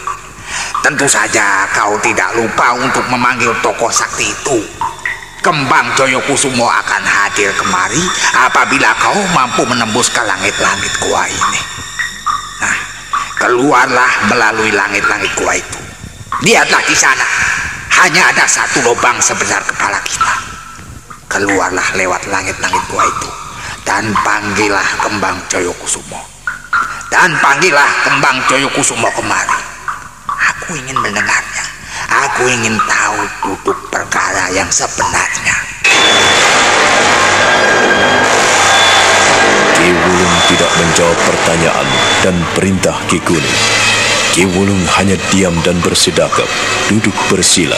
Tentu 0.84 1.08
saja 1.08 1.64
kau 1.72 1.96
tidak 2.04 2.36
lupa 2.36 2.76
untuk 2.76 3.08
memanggil 3.08 3.56
tokoh 3.64 3.88
sakti 3.88 4.28
itu. 4.28 4.60
Kembang 5.40 5.88
Joyo 5.96 6.20
Kusumo 6.28 6.68
akan 6.68 7.04
hadir 7.08 7.56
kemari 7.56 8.04
apabila 8.44 8.92
kau 9.00 9.24
mampu 9.32 9.64
menembus 9.64 10.12
ke 10.12 10.20
langit-langit 10.20 10.92
gua 11.00 11.24
ini. 11.32 11.85
Keluarlah 13.36 14.32
melalui 14.32 14.72
langit-langit 14.72 15.32
gua 15.36 15.56
itu. 15.56 15.80
Lihatlah 16.44 16.84
di 16.88 16.96
sana, 16.96 17.28
hanya 18.04 18.32
ada 18.32 18.46
satu 18.48 18.84
lubang 18.84 19.20
sebesar 19.20 19.64
kepala 19.64 20.00
kita. 20.04 20.34
Keluarlah 21.28 21.96
lewat 21.96 22.28
langit-langit 22.32 22.84
gua 22.92 23.04
itu 23.08 23.30
dan 23.86 24.12
panggillah 24.26 24.90
kembang 25.00 25.38
Joyo 25.48 25.72
Kusumo. 25.78 26.20
Dan 27.08 27.32
panggillah 27.40 27.88
kembang 28.04 28.42
Joyo 28.50 28.68
Kusumo 28.74 29.08
kemari. 29.14 29.62
Aku 30.28 30.76
ingin 30.76 30.98
mendengarnya. 31.00 31.66
Aku 32.06 32.44
ingin 32.50 32.76
tahu 32.90 33.20
duduk 33.46 33.78
perkara 33.94 34.50
yang 34.52 34.68
sebenarnya. 34.68 35.65
Wulung 39.92 40.36
tidak 40.50 40.72
menjawab 40.82 41.20
pertanyaan 41.30 41.88
dan 42.26 42.36
perintah 42.58 42.98
Ki 43.06 43.22
Gunung. 43.22 43.60
Ki 44.34 44.50
Wulung 44.50 44.82
hanya 44.98 45.14
diam 45.30 45.54
dan 45.62 45.78
bersedakap, 45.86 46.50
duduk 46.90 47.14
bersila. 47.30 47.78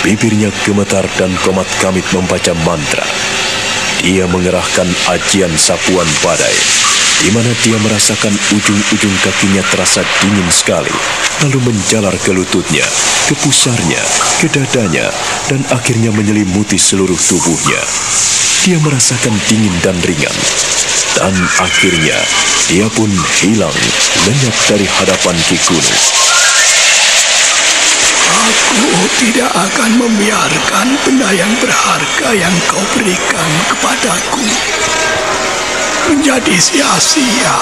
Bibirnya 0.00 0.48
gemetar 0.64 1.04
dan 1.20 1.28
komat 1.44 1.68
kamit 1.84 2.06
membaca 2.16 2.56
mantra. 2.64 3.04
Dia 4.00 4.24
mengerahkan 4.24 4.88
ajian 5.12 5.52
sapuan 5.60 6.08
badai, 6.24 6.56
di 7.20 7.30
mana 7.36 7.52
dia 7.60 7.76
merasakan 7.84 8.32
ujung-ujung 8.32 9.16
kakinya 9.20 9.60
terasa 9.68 10.00
dingin 10.24 10.48
sekali, 10.48 10.92
lalu 11.44 11.60
menjalar 11.68 12.16
ke 12.24 12.32
lututnya, 12.32 12.84
ke 13.28 13.36
pusarnya, 13.44 14.00
ke 14.40 14.48
dadanya, 14.48 15.12
dan 15.52 15.60
akhirnya 15.68 16.08
menyelimuti 16.16 16.80
seluruh 16.80 17.18
tubuhnya. 17.28 17.80
Dia 18.64 18.80
merasakan 18.80 19.36
dingin 19.52 19.72
dan 19.84 19.96
ringan, 20.00 20.36
dan 21.20 21.34
akhirnya 21.60 22.18
dia 22.72 22.88
pun 22.96 23.08
hilang 23.40 23.76
lenyap 24.24 24.56
dari 24.68 24.86
hadapan 24.88 25.36
Ki 25.44 25.56
Kuno. 25.68 26.19
Aku 28.50 29.06
tidak 29.22 29.50
akan 29.54 29.90
membiarkan 30.02 30.86
benda 31.06 31.30
yang 31.30 31.52
berharga 31.62 32.28
yang 32.34 32.54
kau 32.66 32.82
berikan 32.98 33.50
kepadaku 33.70 34.42
menjadi 36.10 36.56
sia-sia. 36.58 37.58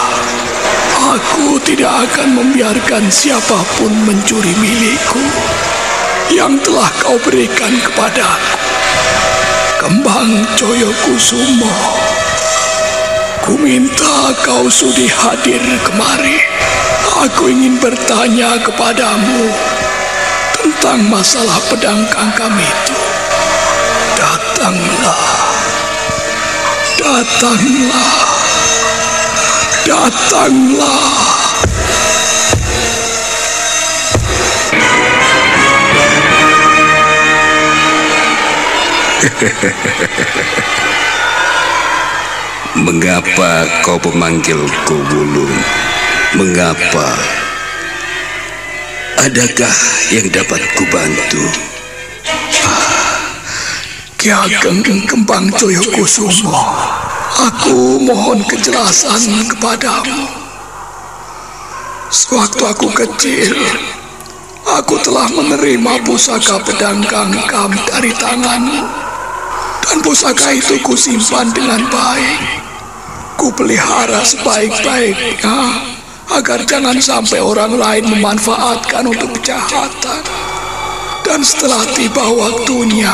Aku 1.13 1.61
tidak 1.61 2.09
akan 2.09 2.41
membiarkan 2.41 3.13
siapa 3.13 3.61
pun 3.77 3.93
mencuri 4.09 4.57
milikku 4.57 5.21
yang 6.33 6.57
telah 6.65 6.89
kau 7.05 7.21
berikan 7.21 7.77
kepadaku. 7.85 8.57
Kembang 9.85 10.49
Joyo 10.57 10.89
Kusumo, 11.05 11.77
ku 13.45 13.61
minta 13.61 14.33
kau 14.41 14.73
sudi 14.73 15.05
hadir 15.05 15.61
kemari. 15.85 16.41
Aku 17.29 17.53
ingin 17.53 17.77
bertanya 17.77 18.57
kepadamu 18.63 19.53
tentang 20.59 21.01
masalah 21.07 21.59
pedang 21.71 22.03
kangkam 22.11 22.53
itu. 22.59 22.95
Datanglah, 24.19 25.25
datanglah, 26.99 28.13
datanglah. 29.87 31.29
Mengapa 42.79 43.67
kau 43.83 43.99
memanggilku 43.99 44.97
Wulung? 45.11 45.57
Mengapa? 46.39 47.48
Adakah 49.19 49.75
yang 50.15 50.31
dapat 50.31 50.63
kubantu? 50.79 51.43
Ki 54.15 54.31
Ageng 54.31 54.79
Kembang 55.11 55.51
Joyo 55.59 55.83
Kusumo, 55.91 56.55
aku 57.35 57.99
mohon 57.99 58.39
kejelasan 58.47 59.43
kepadamu. 59.51 60.23
Sewaktu 62.15 62.63
aku 62.63 62.95
kecil, 62.95 63.59
aku 64.71 64.95
telah 65.03 65.27
menerima 65.35 65.99
pusaka 66.07 66.63
pedang 66.63 67.03
kangkam 67.03 67.75
dari 67.91 68.15
tanganmu. 68.15 68.87
Dan 69.83 69.99
pusaka 69.99 70.55
itu 70.55 70.79
kusimpan 70.87 71.51
dengan 71.51 71.83
baik. 71.91 72.39
Kupelihara 73.35 74.23
sebaik-baiknya 74.23 75.59
agar 76.39 76.63
jangan 76.63 76.95
sampai 77.03 77.43
orang 77.43 77.75
lain 77.75 78.15
memanfaatkan 78.15 79.03
untuk 79.03 79.27
kejahatan. 79.43 80.23
Dan 81.27 81.43
setelah 81.43 81.83
tiba 81.99 82.31
waktunya, 82.31 83.11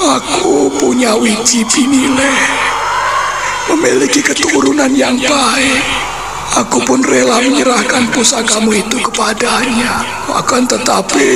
aku 0.00 0.72
punya 0.80 1.12
wiji 1.20 1.68
pinile, 1.68 2.32
memiliki 3.68 4.24
keturunan 4.24 4.88
yang 4.96 5.20
baik. 5.20 5.84
Aku 6.64 6.80
pun 6.88 7.04
rela 7.04 7.44
menyerahkan 7.44 8.08
pusakamu 8.08 8.72
itu 8.72 8.96
kepadanya. 9.04 10.00
Akan 10.32 10.64
tetapi, 10.64 11.28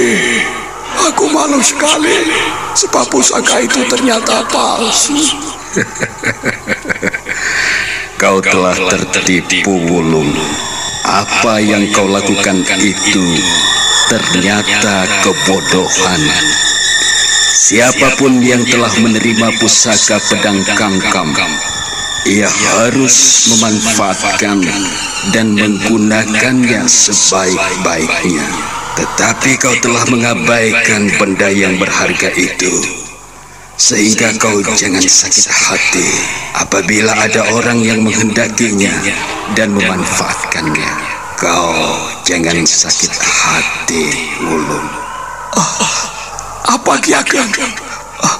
aku 1.04 1.28
malu 1.28 1.60
sekali 1.60 2.32
sebab 2.72 3.12
pusaka 3.12 3.60
itu 3.60 3.84
ternyata 3.92 4.40
palsu. 4.48 5.20
Kau 8.22 8.38
telah 8.38 8.78
tertipu, 8.86 9.82
Wulung. 9.90 10.30
Apa 11.02 11.58
yang 11.58 11.90
kau 11.90 12.06
lakukan 12.06 12.62
itu 12.78 13.26
ternyata 14.06 15.10
kebodohan. 15.26 16.22
Siapa 17.50 18.14
pun 18.22 18.38
yang 18.38 18.62
telah 18.62 18.94
menerima 19.02 19.58
pusaka 19.58 20.22
pedang 20.30 20.62
kangkam, 20.78 21.34
ia 22.22 22.46
harus 22.46 23.50
memanfaatkan 23.58 24.70
dan 25.34 25.58
menggunakannya 25.58 26.86
sebaik-baiknya. 26.86 28.46
Tetapi 29.02 29.50
kau 29.58 29.74
telah 29.82 30.06
mengabaikan 30.06 31.10
benda 31.18 31.50
yang 31.50 31.74
berharga 31.74 32.30
itu. 32.38 33.01
Sehingga 33.76 34.36
kau 34.36 34.60
jangan 34.76 35.02
sakit 35.02 35.48
hati 35.48 36.08
apabila 36.60 37.16
ada 37.16 37.48
orang 37.56 37.80
yang 37.80 38.04
menghendakinya 38.04 38.92
dan 39.56 39.72
memanfaatkannya. 39.72 40.92
Kau 41.40 41.98
jangan 42.22 42.62
sakit 42.62 43.10
hati, 43.18 44.06
Wulung. 44.46 44.86
Oh, 45.58 45.98
apa 46.70 46.92
Ki 47.02 47.16
Ageng? 47.16 47.50
Oh, 48.22 48.38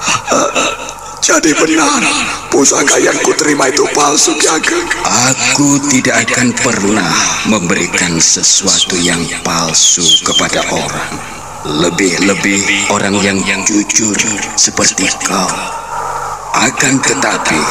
jadi 1.18 1.50
benar, 1.58 2.02
pusaka 2.54 3.02
yang 3.02 3.18
kuterima 3.26 3.66
itu 3.66 3.82
palsu 3.90 4.38
Ki 4.38 4.46
Ageng. 4.46 4.86
Aku 5.02 5.82
tidak 5.90 6.30
akan 6.30 6.54
pernah 6.54 7.14
memberikan 7.50 8.22
sesuatu 8.22 8.94
yang 9.02 9.20
palsu 9.42 10.06
kepada 10.22 10.62
orang. 10.70 11.41
Lebih-lebih 11.62 12.90
orang 12.90 13.14
yang 13.22 13.38
jujur 13.62 14.18
seperti 14.59 15.07
kau. 15.22 15.46
Akan 16.59 16.98
tetapi, 16.98 17.62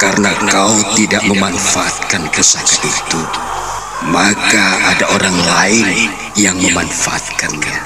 karena 0.00 0.32
kau 0.48 0.72
tidak 0.96 1.20
memanfaatkan 1.28 2.24
pusaka 2.32 2.80
itu, 2.80 3.20
maka 4.08 4.96
ada 4.96 5.12
orang 5.12 5.36
lain 5.44 6.08
yang 6.40 6.56
memanfaatkannya. 6.56 7.84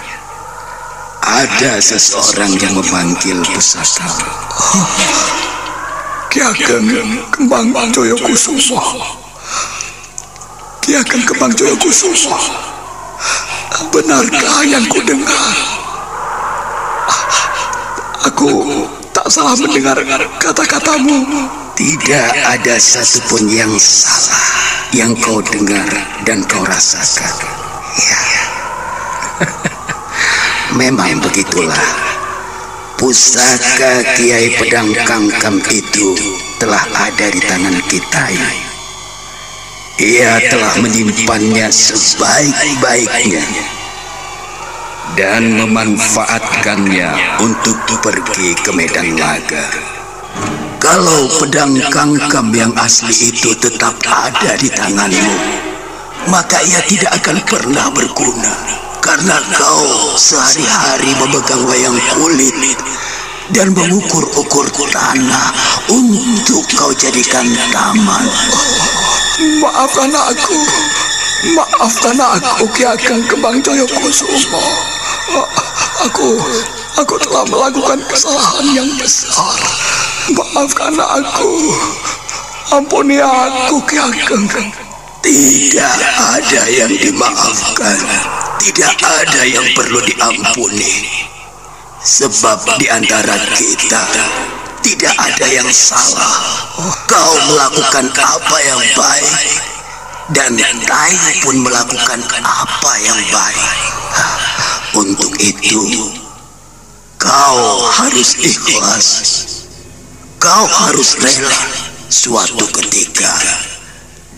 Ada 1.26 1.82
seseorang 1.82 2.54
yang 2.62 2.78
memanggil 2.78 3.42
pusaka. 3.50 4.06
Oh, 4.54 4.86
Ki 6.30 6.38
Ageng 6.38 6.86
Kembang 7.34 7.74
Joyo 7.90 8.14
Kusumo. 8.14 8.78
Ki 10.86 10.94
Kembang 11.26 11.50
Joyo 11.50 11.74
Kusumo. 11.82 12.75
Benarkah 13.92 14.64
yang 14.64 14.84
ku 14.88 15.00
dengar? 15.04 15.56
Aku 18.24 18.50
tak 19.12 19.28
salah 19.28 19.52
mendengar 19.60 20.00
kata-katamu. 20.40 21.28
Tidak 21.76 22.30
ada 22.40 22.80
satupun 22.80 23.52
yang 23.52 23.68
salah 23.76 24.48
yang 24.96 25.12
kau 25.20 25.44
dengar 25.44 25.88
dan 26.24 26.40
kau 26.48 26.64
rasakan. 26.64 27.36
Ya. 28.00 28.22
Memang 30.80 31.20
begitulah. 31.20 32.16
Pusaka 32.96 34.16
Kiai 34.16 34.56
Pedang 34.56 34.88
Kangkam 35.04 35.60
itu 35.68 36.16
telah 36.56 36.80
ada 36.96 37.28
di 37.28 37.44
tangan 37.44 37.76
kita 37.92 38.24
ini. 38.32 38.65
Ia 39.96 40.36
telah 40.52 40.76
menyimpannya 40.84 41.72
sebaik-baiknya 41.72 43.40
dan 45.16 45.56
memanfaatkannya 45.56 47.40
untuk 47.40 47.80
pergi 48.04 48.52
ke 48.60 48.76
medan 48.76 49.16
laga. 49.16 49.64
Kalau 50.76 51.32
pedang 51.40 51.80
kangkam 51.88 52.52
yang 52.52 52.76
asli 52.76 53.32
itu 53.32 53.56
tetap 53.56 53.96
ada 54.04 54.52
di 54.60 54.68
tanganmu, 54.68 55.36
maka 56.28 56.60
ia 56.60 56.84
tidak 56.84 57.16
akan 57.16 57.40
pernah 57.48 57.88
berguna 57.88 58.52
karena 59.00 59.40
kau 59.56 60.12
sehari-hari 60.20 61.16
memegang 61.24 61.64
wayang 61.64 61.96
kulit 62.12 62.52
dan 63.54 63.70
mengukur-ukur 63.70 64.66
tanah 64.90 65.54
untuk 65.92 66.66
kau 66.74 66.90
jadikan 66.98 67.46
taman. 67.70 68.26
Maafkan 69.62 70.10
aku. 70.10 70.58
Maafkan 71.54 72.16
aku 72.18 72.64
Ki 72.74 72.82
Ageng 72.88 73.22
Kembang 73.28 73.60
Joyo 73.62 73.86
Kusumo. 73.86 74.62
Aku 76.08 76.40
aku 76.96 77.14
telah 77.22 77.44
melakukan 77.46 78.00
kesalahan 78.08 78.66
yang 78.72 78.90
besar. 78.98 79.60
Maafkan 80.32 80.96
aku. 80.96 81.52
Ampuni 82.74 83.22
aku 83.22 83.78
Ki 83.86 84.00
Ageng. 84.00 84.48
Tidak 85.22 85.96
ada 86.18 86.62
yang 86.70 86.90
dimaafkan. 86.90 87.98
Tidak 88.56 88.94
ada 89.04 89.42
yang 89.46 89.66
perlu 89.76 90.00
diampuni. 90.02 91.35
Sebab 92.06 92.78
di 92.78 92.86
antara 92.86 93.34
kita 93.58 94.04
tidak 94.78 95.14
ada 95.18 95.46
yang 95.50 95.66
salah. 95.74 96.38
Kau 97.10 97.34
melakukan 97.50 98.14
apa 98.14 98.56
yang 98.62 98.78
baik, 98.94 99.34
dan 100.30 100.54
Tayu 100.86 101.30
pun 101.42 101.66
melakukan 101.66 102.22
apa 102.46 102.92
yang 103.02 103.18
baik. 103.34 103.74
Untuk 104.94 105.34
itu, 105.42 105.82
kau 107.18 107.62
harus 107.98 108.38
ikhlas. 108.38 109.06
Kau 110.38 110.62
harus 110.86 111.18
rela 111.18 111.58
suatu 112.06 112.70
ketika 112.70 113.34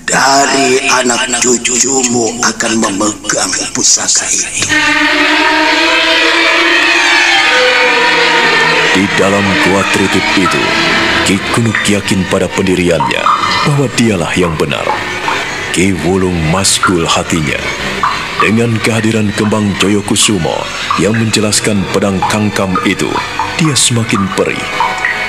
dari 0.08 0.88
anak 0.88 1.36
cucumu 1.44 2.32
akan 2.48 2.72
memegang 2.80 3.52
pusaka 3.76 4.24
itu. 4.32 4.72
Di 8.98 9.06
dalam 9.14 9.46
gua 9.62 9.86
tritip 9.94 10.26
itu, 10.34 10.62
Ki 11.22 11.38
Kunuk 11.54 11.86
yakin 11.86 12.18
pada 12.34 12.50
pendiriannya 12.50 13.22
bahwa 13.70 13.86
dialah 13.94 14.34
yang 14.34 14.50
benar. 14.58 14.82
Ki 15.70 15.94
Wulung 16.02 16.34
maskul 16.50 17.06
hatinya. 17.06 17.62
Dengan 18.42 18.74
kehadiran 18.82 19.30
kembang 19.38 19.70
Joyokusumo 19.78 20.66
yang 20.98 21.14
menjelaskan 21.14 21.86
pedang 21.94 22.18
kangkam 22.26 22.74
itu, 22.82 23.06
dia 23.62 23.78
semakin 23.78 24.26
perih. 24.34 24.66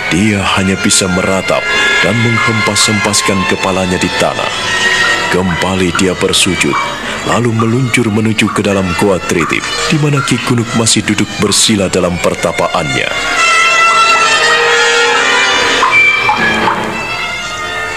Dia 0.09 0.41
hanya 0.57 0.73
bisa 0.81 1.05
meratap 1.05 1.61
dan 2.01 2.17
menghempas-hempaskan 2.25 3.53
kepalanya 3.53 4.01
di 4.01 4.09
tanah. 4.17 4.49
Kembali 5.29 5.93
dia 6.01 6.17
bersujud, 6.17 6.73
lalu 7.29 7.53
meluncur 7.53 8.09
menuju 8.09 8.49
ke 8.49 8.65
dalam 8.65 8.89
gua 8.97 9.21
tritip, 9.29 9.61
di 9.93 10.01
mana 10.01 10.25
Ki 10.25 10.41
Kunuk 10.41 10.73
masih 10.73 11.05
duduk 11.05 11.29
bersila 11.37 11.85
dalam 11.85 12.17
pertapaannya. 12.17 13.58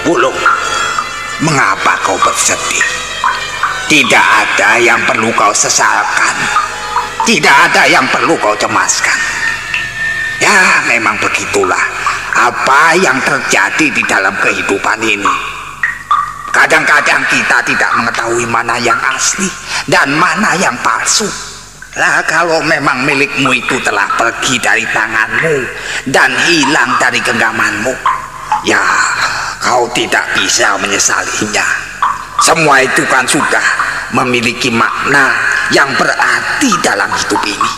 Bulung, 0.02 0.34
mengapa 1.46 1.94
kau 2.02 2.18
bersedih? 2.18 2.82
Tidak 3.86 4.26
ada 4.42 4.74
yang 4.82 4.98
perlu 5.06 5.30
kau 5.30 5.54
sesalkan. 5.54 6.34
Tidak 7.22 7.56
ada 7.70 7.86
yang 7.86 8.02
perlu 8.10 8.34
kau 8.42 8.50
cemaskan. 8.58 9.14
Ya, 10.42 10.82
memang 10.90 11.14
begitulah 11.22 11.78
apa 12.34 12.98
yang 12.98 13.14
terjadi 13.22 13.94
di 13.94 14.02
dalam 14.02 14.34
kehidupan 14.42 14.98
ini. 15.06 15.34
Kadang-kadang 16.50 17.22
kita 17.30 17.62
tidak 17.62 17.90
mengetahui 17.94 18.42
mana 18.50 18.82
yang 18.82 18.98
asli 19.06 19.46
dan 19.86 20.18
mana 20.18 20.58
yang 20.58 20.74
palsu. 20.82 21.30
Lah 21.94 22.26
kalau 22.26 22.58
memang 22.66 23.06
milikmu 23.06 23.54
itu 23.54 23.78
telah 23.86 24.10
pergi 24.18 24.58
dari 24.58 24.82
tanganmu 24.82 25.62
dan 26.10 26.34
hilang 26.50 26.90
dari 26.98 27.22
genggamanmu, 27.22 27.94
ya 28.66 28.82
kau 29.62 29.86
tidak 29.94 30.26
bisa 30.34 30.74
menyesalinya. 30.82 31.62
Semua 32.42 32.82
itu 32.82 33.06
kan 33.06 33.22
sudah 33.22 33.62
memiliki 34.10 34.68
makna 34.74 35.30
yang 35.70 35.86
berarti 35.94 36.74
dalam 36.82 37.06
hidup 37.14 37.38
ini. 37.46 37.70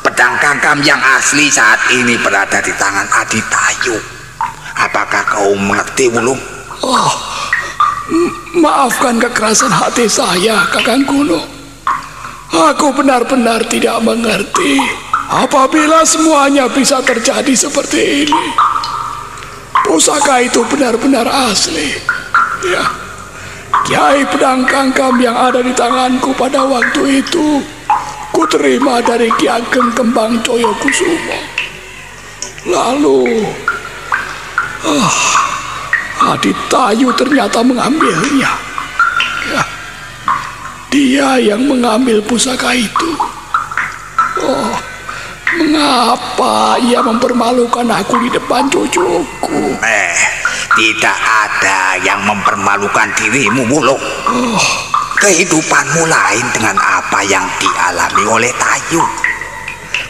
Pedang 0.00 0.40
kangkam 0.40 0.80
yang 0.80 0.98
asli 1.20 1.52
saat 1.52 1.78
ini 1.92 2.16
berada 2.16 2.64
di 2.64 2.72
tangan 2.80 3.04
Adi 3.20 3.38
Tayu. 3.52 3.96
Apakah 4.80 5.22
kau 5.28 5.52
mengerti, 5.52 6.08
Wulung? 6.08 6.40
Oh, 6.80 7.12
maafkan 8.56 9.20
kekerasan 9.20 9.68
hati 9.68 10.08
saya, 10.08 10.64
Kakang 10.72 11.04
Kuno. 11.04 11.44
Aku 12.56 12.96
benar-benar 12.96 13.68
tidak 13.68 14.00
mengerti 14.00 14.80
apabila 15.28 16.06
semuanya 16.08 16.70
bisa 16.70 17.02
terjadi 17.04 17.52
seperti 17.52 18.24
ini. 18.24 18.65
Pusaka 19.96 20.44
itu 20.44 20.60
benar-benar 20.68 21.24
asli. 21.24 21.96
Ya, 22.68 22.84
Kiai 23.88 24.28
pedang 24.28 24.68
kangkam 24.68 25.16
yang 25.16 25.32
ada 25.32 25.64
di 25.64 25.72
tanganku 25.72 26.36
pada 26.36 26.68
waktu 26.68 27.24
itu 27.24 27.64
ku 28.28 28.44
terima 28.44 29.00
dari 29.00 29.32
Ki 29.40 29.48
Ageng 29.48 29.96
Kembang 29.96 30.36
Coyo 30.44 30.68
Kusumo. 30.84 31.40
Lalu, 32.68 33.40
ah, 34.84 35.16
Adit 36.36 36.60
Tayu 36.68 37.08
ternyata 37.16 37.64
mengambilnya. 37.64 38.52
Ya, 39.48 39.62
dia 40.92 41.28
yang 41.40 41.64
mengambil 41.64 42.20
pusaka 42.20 42.76
itu. 42.76 43.16
Oh, 44.44 44.76
mengapa 45.56 46.76
ia 46.78 47.00
mempermalukan 47.00 47.88
aku 47.88 48.20
di 48.20 48.28
depan 48.28 48.68
cucuku? 48.68 49.76
Eh, 49.80 50.16
tidak 50.76 51.16
ada 51.16 51.96
yang 52.04 52.20
mempermalukan 52.28 53.08
dirimu, 53.16 53.64
Wulung. 53.72 54.00
Oh, 54.28 54.60
Kehidupanmu 55.16 56.04
lain 56.04 56.46
dengan 56.52 56.76
apa 56.76 57.24
yang 57.24 57.44
dialami 57.56 58.24
oleh 58.28 58.52
Tayu. 58.60 59.00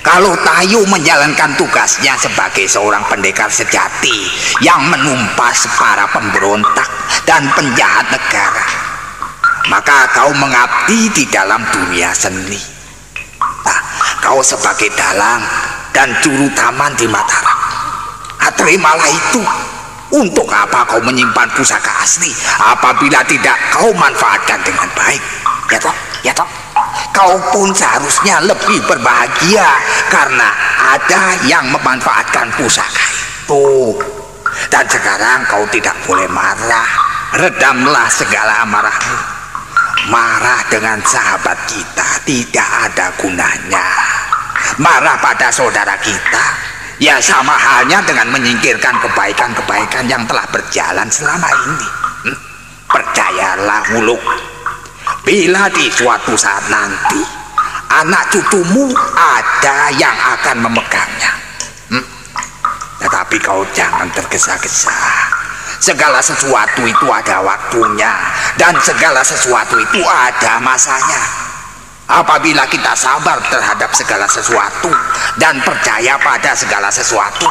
Kalau 0.02 0.35
Tayu 0.42 0.82
menjalankan 0.87 1.54
tugasnya 1.54 2.18
sebagai 2.18 2.66
seorang 2.66 3.06
pendekar 3.06 3.50
sejati 3.50 4.26
yang 4.62 4.82
menumpas 4.90 5.66
para 5.78 6.11
pemberontak 6.11 6.90
dan 7.26 7.46
penjahat 7.54 8.06
negara, 8.11 8.66
maka 9.70 10.11
kau 10.14 10.30
mengabdi 10.35 11.11
di 11.11 11.24
dalam 11.30 11.62
dunia 11.70 12.11
seni. 12.14 12.75
Kau 14.37 14.44
sebagai 14.44 14.92
dalang 14.92 15.40
dan 15.96 16.12
juru 16.20 16.44
taman 16.53 16.92
di 16.92 17.09
Mataram. 17.09 17.57
Ah, 18.37 18.53
terimalah 18.53 19.09
itu. 19.09 19.40
Untuk 20.12 20.44
apa 20.53 20.85
kau 20.85 21.01
menyimpan 21.01 21.49
pusaka 21.57 22.05
asli 22.05 22.29
apabila 22.61 23.25
tidak 23.25 23.57
kau 23.72 23.88
manfaatkan 23.96 24.61
dengan 24.61 24.92
baik? 24.92 25.25
Ya 25.72 25.81
toh, 25.81 25.96
ya 26.20 26.37
toh. 26.37 26.44
Kau 27.16 27.33
pun 27.49 27.72
seharusnya 27.72 28.44
lebih 28.44 28.77
berbahagia 28.85 29.64
karena 30.12 30.53
ada 30.85 31.40
yang 31.49 31.72
memanfaatkan 31.72 32.53
pusaka 32.61 33.09
itu. 33.16 33.96
Dan 34.68 34.85
sekarang 34.85 35.49
kau 35.49 35.64
tidak 35.72 35.96
boleh 36.05 36.29
marah. 36.29 36.85
Redamlah 37.40 38.12
segala 38.12 38.68
amarahmu. 38.68 39.16
Marah 40.12 40.61
dengan 40.68 41.01
sahabat 41.01 41.57
kita 41.72 42.20
tidak 42.29 42.68
ada 42.85 43.16
gunanya. 43.16 44.15
Marah 44.79 45.16
pada 45.22 45.48
saudara 45.48 45.96
kita 46.02 46.66
Ya 46.96 47.20
sama 47.20 47.52
halnya 47.52 48.00
dengan 48.09 48.33
menyingkirkan 48.33 48.96
kebaikan-kebaikan 49.05 50.09
yang 50.09 50.24
telah 50.24 50.48
berjalan 50.48 51.05
selama 51.12 51.44
ini. 51.68 51.88
Hmm? 52.24 52.38
Percayalah 52.88 53.83
muluk. 53.92 54.22
Bila 55.20 55.68
di 55.76 55.92
suatu 55.92 56.33
saat 56.33 56.64
nanti 56.72 57.20
anak 58.00 58.33
cucumu 58.33 58.88
ada 59.12 59.92
yang 59.92 60.16
akan 60.40 60.57
memegangnya. 60.64 61.33
Hmm? 61.92 62.05
Tetapi 63.05 63.44
kau 63.44 63.61
jangan 63.76 64.09
tergesa-gesa. 64.16 64.96
Segala 65.76 66.24
sesuatu 66.24 66.81
itu 66.88 67.07
ada 67.12 67.44
waktunya 67.44 68.09
dan 68.57 68.72
segala 68.81 69.20
sesuatu 69.20 69.76
itu 69.76 70.00
ada 70.00 70.57
masanya. 70.64 71.45
Apabila 72.06 72.62
kita 72.70 72.94
sabar 72.94 73.42
terhadap 73.50 73.90
segala 73.90 74.30
sesuatu 74.30 74.86
dan 75.42 75.58
percaya 75.66 76.14
pada 76.22 76.54
segala 76.54 76.86
sesuatu, 76.86 77.50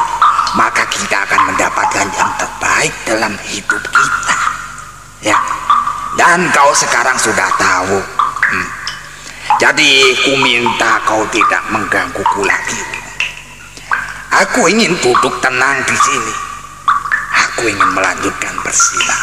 maka 0.56 0.80
kita 0.88 1.28
akan 1.28 1.52
mendapatkan 1.52 2.08
yang 2.08 2.30
terbaik 2.40 2.94
dalam 3.04 3.36
hidup 3.44 3.82
kita. 3.84 4.36
Ya. 5.20 5.36
Dan 6.16 6.48
kau 6.56 6.72
sekarang 6.72 7.20
sudah 7.20 7.52
tahu. 7.60 8.00
Hmm. 8.00 8.68
Jadi 9.60 10.16
ku 10.24 10.32
minta 10.40 11.04
kau 11.04 11.20
tidak 11.28 11.60
menggangguku 11.68 12.48
lagi. 12.48 12.80
Aku 14.40 14.72
ingin 14.72 14.96
duduk 15.04 15.36
tenang 15.44 15.84
di 15.84 15.96
sini. 16.00 16.34
Aku 17.44 17.68
ingin 17.68 17.92
melanjutkan 17.92 18.56
bersila. 18.64 19.20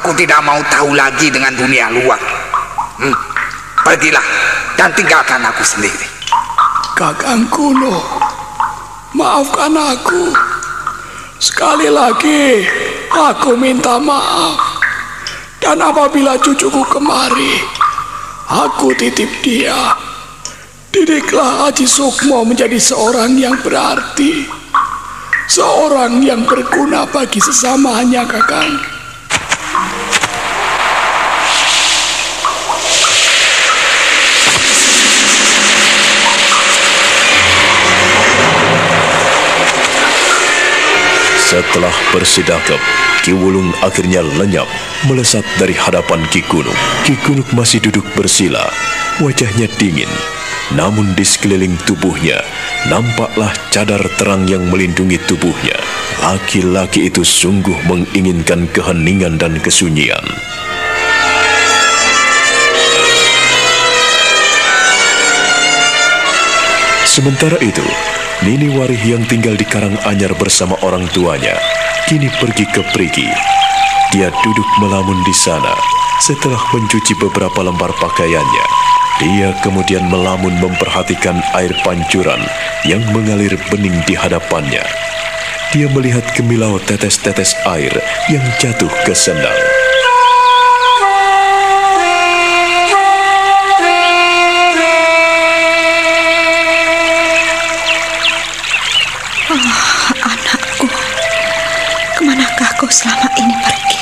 Aku 0.00 0.16
tidak 0.16 0.40
mau 0.40 0.60
tahu 0.72 0.96
lagi 0.96 1.28
dengan 1.28 1.52
dunia 1.52 1.92
luar. 1.92 2.20
Hmm. 2.96 3.31
Pergilah 3.92 4.24
dan 4.80 4.88
tinggalkan 4.96 5.44
aku 5.44 5.60
sendiri. 5.60 6.08
Kakang 6.96 7.44
Kuno, 7.52 8.00
maafkan 9.12 9.68
aku. 9.76 10.32
Sekali 11.36 11.92
lagi, 11.92 12.64
aku 13.12 13.52
minta 13.52 14.00
maaf. 14.00 14.80
Dan 15.60 15.84
apabila 15.84 16.40
cucuku 16.40 16.80
kemari, 16.88 17.60
aku 18.48 18.96
titip 18.96 19.28
dia. 19.44 19.92
Didiklah 20.88 21.68
Haji 21.68 21.84
Sukmo 21.84 22.48
menjadi 22.48 22.80
seorang 22.80 23.36
yang 23.36 23.60
berarti. 23.60 24.48
Seorang 25.52 26.24
yang 26.24 26.48
berguna 26.48 27.04
bagi 27.12 27.44
sesamanya, 27.44 28.24
Kakang. 28.24 28.91
Setelah 41.52 41.92
bersedakap, 42.16 42.80
Ki 43.20 43.36
Wulung 43.36 43.76
akhirnya 43.84 44.24
lenyap 44.24 44.64
melesat 45.04 45.44
dari 45.60 45.76
hadapan 45.76 46.24
Ki 46.32 46.40
Kunuk. 46.48 46.72
Ki 47.04 47.12
Kunuk 47.20 47.44
masih 47.52 47.76
duduk 47.76 48.08
bersila, 48.16 48.64
wajahnya 49.20 49.68
dingin. 49.76 50.08
Namun 50.72 51.12
di 51.12 51.20
sekeliling 51.20 51.76
tubuhnya, 51.84 52.40
nampaklah 52.88 53.52
cadar 53.68 54.00
terang 54.16 54.48
yang 54.48 54.64
melindungi 54.72 55.20
tubuhnya. 55.28 55.76
Laki-laki 56.24 57.12
itu 57.12 57.20
sungguh 57.20 57.84
menginginkan 57.84 58.64
keheningan 58.72 59.36
dan 59.36 59.60
kesunyian. 59.60 60.24
Sementara 67.04 67.60
itu, 67.60 67.84
Nini 68.42 68.74
Warih 68.74 68.98
yang 69.06 69.22
tinggal 69.30 69.54
di 69.54 69.62
Karanganyar 69.62 70.34
bersama 70.34 70.74
orang 70.82 71.06
tuanya, 71.14 71.54
kini 72.10 72.26
pergi 72.42 72.66
ke 72.74 72.82
Prigi. 72.90 73.30
Dia 74.10 74.34
duduk 74.34 74.66
melamun 74.82 75.14
di 75.22 75.30
sana 75.30 75.70
setelah 76.18 76.58
mencuci 76.74 77.14
beberapa 77.22 77.62
lembar 77.62 77.94
pakaiannya. 78.02 78.66
Dia 79.22 79.54
kemudian 79.62 80.10
melamun 80.10 80.58
memperhatikan 80.58 81.38
air 81.54 81.70
pancuran 81.86 82.42
yang 82.82 82.98
mengalir 83.14 83.54
bening 83.70 83.94
di 84.10 84.18
hadapannya. 84.18 84.82
Dia 85.70 85.86
melihat 85.94 86.26
kemilau 86.34 86.82
tetes-tetes 86.82 87.54
air 87.70 87.94
yang 88.26 88.42
jatuh 88.58 88.90
ke 89.06 89.14
sendang. 89.14 89.81
Selama 102.90 103.30
ini 103.38 103.54
pergi? 103.62 104.00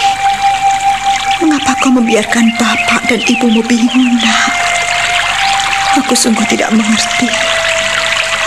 Mengapa 1.45 1.77
kau 1.81 1.93
membiarkan 1.93 2.53
bapak 2.57 3.09
dan 3.11 3.21
ibumu 3.29 3.61
bingung, 3.69 4.17
nak? 4.21 4.53
Aku 6.01 6.15
sungguh 6.15 6.47
tidak 6.49 6.71
mengerti. 6.73 7.29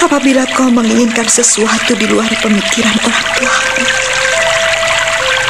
Apabila 0.02 0.48
kau 0.56 0.72
menginginkan 0.72 1.28
sesuatu 1.28 1.94
di 1.94 2.08
luar 2.08 2.30
pemikiran 2.42 2.96
orang 3.04 3.28
tuamu. 3.36 3.86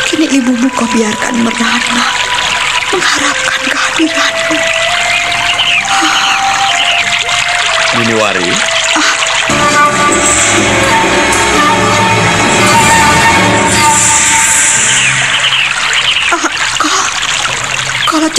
Kini 0.10 0.26
ibumu 0.42 0.68
kau 0.74 0.90
biarkan 0.92 1.36
merana, 1.46 2.06
mengharapkan 2.92 3.62
kehadiranmu. 3.70 4.58
Miniwari? 8.02 8.73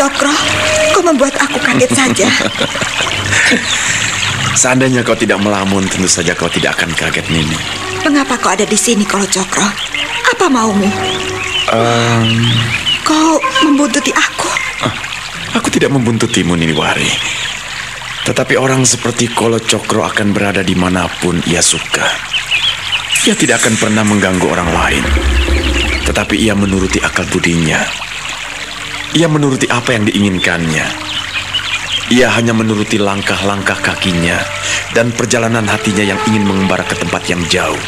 Cokro, 0.04 0.36
kau 0.92 1.00
membuat 1.00 1.32
aku 1.40 1.56
kaget 1.64 1.88
saja. 1.96 2.28
Seandainya 4.60 5.00
kau 5.00 5.16
tidak 5.16 5.40
melamun, 5.40 5.80
tentu 5.88 6.04
saja 6.04 6.36
kau 6.36 6.44
tidak 6.52 6.76
akan 6.76 6.92
kaget, 6.92 7.24
Nini. 7.32 7.56
Mengapa 8.04 8.36
kau 8.36 8.52
ada 8.52 8.68
di 8.68 8.76
sini, 8.76 9.08
kalau 9.08 9.24
Cokro? 9.24 9.64
Apa 10.28 10.52
maumu? 10.52 10.84
Um... 11.72 12.52
Kau 13.00 13.40
membuntuti 13.64 14.12
aku? 14.12 14.52
Uh, 14.84 14.92
aku 15.56 15.72
tidak 15.72 15.96
membuntutimu, 15.96 16.52
Nini 16.52 16.76
Wari. 16.76 17.08
Tetapi 18.28 18.60
orang 18.60 18.84
seperti 18.84 19.32
Kolo 19.32 19.56
Cokro 19.56 20.04
akan 20.04 20.36
berada 20.36 20.60
di 20.60 20.76
mana 20.76 21.08
pun 21.08 21.40
ia 21.48 21.64
suka. 21.64 22.04
Ia 23.24 23.32
tidak 23.32 23.64
akan 23.64 23.80
pernah 23.80 24.04
mengganggu 24.04 24.52
orang 24.52 24.68
lain. 24.68 25.04
Tetapi 26.04 26.44
ia 26.44 26.52
menuruti 26.52 27.00
akal 27.00 27.24
budinya 27.32 28.03
ia 29.14 29.30
menuruti 29.30 29.70
apa 29.70 29.94
yang 29.94 30.10
diinginkannya. 30.10 30.86
Ia 32.10 32.28
hanya 32.34 32.50
menuruti 32.50 32.98
langkah-langkah 32.98 33.78
kakinya 33.78 34.36
dan 34.90 35.14
perjalanan 35.14 35.64
hatinya 35.70 36.02
yang 36.02 36.20
ingin 36.26 36.44
mengembara 36.44 36.82
ke 36.82 36.98
tempat 36.98 37.22
yang 37.30 37.40
jauh. 37.46 37.78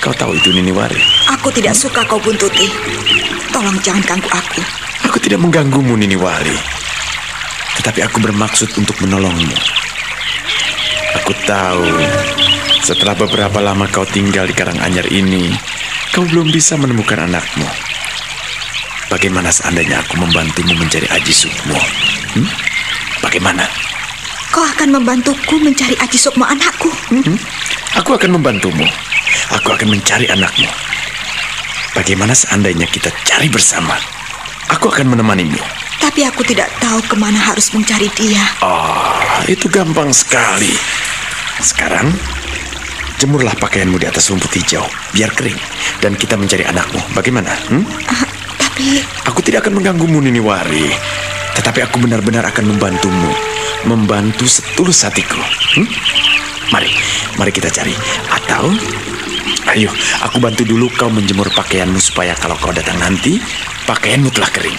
Kau 0.00 0.16
tahu 0.16 0.34
itu 0.34 0.48
Niniwari? 0.50 0.98
Aku 1.36 1.52
tidak 1.52 1.76
suka 1.76 2.02
kau 2.08 2.16
buntuti. 2.16 2.72
Tolong 3.52 3.76
jangan 3.84 4.02
ganggu 4.08 4.30
aku. 4.32 4.60
Aku 5.12 5.20
tidak 5.20 5.44
mengganggumu 5.44 5.92
Niniwari. 5.94 6.56
Tetapi 7.76 8.00
aku 8.08 8.18
bermaksud 8.24 8.80
untuk 8.80 8.96
menolongmu. 9.04 9.54
Aku 11.20 11.32
tahu 11.44 11.84
setelah 12.80 13.12
beberapa 13.12 13.60
lama 13.60 13.84
kau 13.92 14.08
tinggal 14.08 14.48
di 14.48 14.56
Karanganyar 14.56 15.04
ini, 15.12 15.52
kau 16.16 16.24
belum 16.24 16.48
bisa 16.48 16.80
menemukan 16.80 17.28
anakmu. 17.28 17.97
Bagaimana 19.08 19.48
seandainya 19.48 20.04
aku 20.04 20.20
membantumu 20.20 20.76
mencari 20.76 21.08
Aji 21.08 21.32
Sukmo? 21.32 21.80
Hmm? 22.36 22.44
Bagaimana? 23.24 23.64
Kau 24.52 24.60
akan 24.60 25.00
membantuku 25.00 25.56
mencari 25.64 25.96
Aji 25.96 26.20
Sukmo 26.20 26.44
anakku? 26.44 26.92
Hmm? 27.08 27.40
Aku 27.96 28.20
akan 28.20 28.36
membantumu. 28.36 28.84
Aku 29.56 29.72
akan 29.72 29.96
mencari 29.96 30.28
anakmu. 30.28 30.68
Bagaimana 31.96 32.36
seandainya 32.36 32.84
kita 32.84 33.08
cari 33.24 33.48
bersama? 33.48 33.96
Aku 34.76 34.92
akan 34.92 35.16
menemanimu. 35.16 35.56
Tapi 36.04 36.28
aku 36.28 36.44
tidak 36.44 36.68
tahu 36.76 37.00
ke 37.08 37.16
mana 37.16 37.40
harus 37.40 37.72
mencari 37.72 38.12
dia. 38.12 38.44
Oh, 38.60 39.40
itu 39.48 39.72
gampang 39.72 40.12
sekali. 40.12 40.76
Sekarang, 41.64 42.12
jemurlah 43.16 43.56
pakaianmu 43.56 43.96
di 43.96 44.04
atas 44.04 44.28
rumput 44.28 44.52
hijau, 44.52 44.84
biar 45.16 45.32
kering. 45.32 45.56
Dan 46.04 46.12
kita 46.12 46.36
mencari 46.36 46.68
anakmu. 46.68 47.00
Bagaimana? 47.16 47.56
Hmm? 47.72 47.88
Uh. 48.04 48.37
Aku 49.28 49.42
tidak 49.42 49.66
akan 49.66 49.80
mengganggumu, 49.82 50.22
Niniwari. 50.22 50.90
Tetapi 51.58 51.82
aku 51.84 51.98
benar-benar 51.98 52.46
akan 52.46 52.74
membantumu. 52.74 53.32
Membantu 53.86 54.46
setulus 54.46 55.02
hatiku. 55.02 55.38
Hmm? 55.74 55.88
Mari, 56.70 56.92
mari 57.38 57.50
kita 57.50 57.70
cari. 57.72 57.94
Atau... 58.30 58.70
Ayo, 59.68 59.92
aku 60.24 60.40
bantu 60.40 60.64
dulu 60.64 60.88
kau 60.96 61.12
menjemur 61.12 61.52
pakaianmu 61.52 62.00
supaya 62.00 62.32
kalau 62.32 62.56
kau 62.56 62.72
datang 62.72 62.96
nanti, 62.96 63.36
pakaianmu 63.84 64.32
telah 64.32 64.48
kering. 64.48 64.78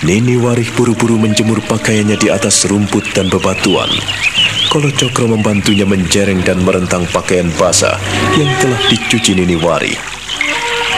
Nini 0.00 0.40
Warih 0.40 0.72
buru-buru 0.72 1.20
menjemur 1.20 1.60
pakaiannya 1.68 2.16
di 2.16 2.32
atas 2.32 2.64
rumput 2.64 3.12
dan 3.12 3.28
bebatuan. 3.28 3.92
Kalau 4.72 4.88
Cokro 4.88 5.28
membantunya 5.28 5.84
menjereng 5.84 6.40
dan 6.40 6.64
merentang 6.64 7.04
pakaian 7.12 7.52
basah 7.60 8.00
yang 8.40 8.48
telah 8.64 8.80
dicuci 8.88 9.36
Nini 9.36 9.60
Warih. 9.60 10.19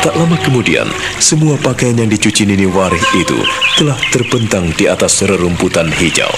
Tak 0.03 0.19
lama 0.19 0.35
kemudian, 0.43 0.91
semua 1.23 1.55
pakaian 1.63 1.95
yang 1.95 2.11
dicuci 2.11 2.43
Nini 2.43 2.67
Warih 2.67 3.07
itu 3.15 3.39
telah 3.79 3.95
terbentang 4.11 4.75
di 4.75 4.91
atas 4.91 5.23
rerumputan 5.23 5.87
hijau. 5.95 6.35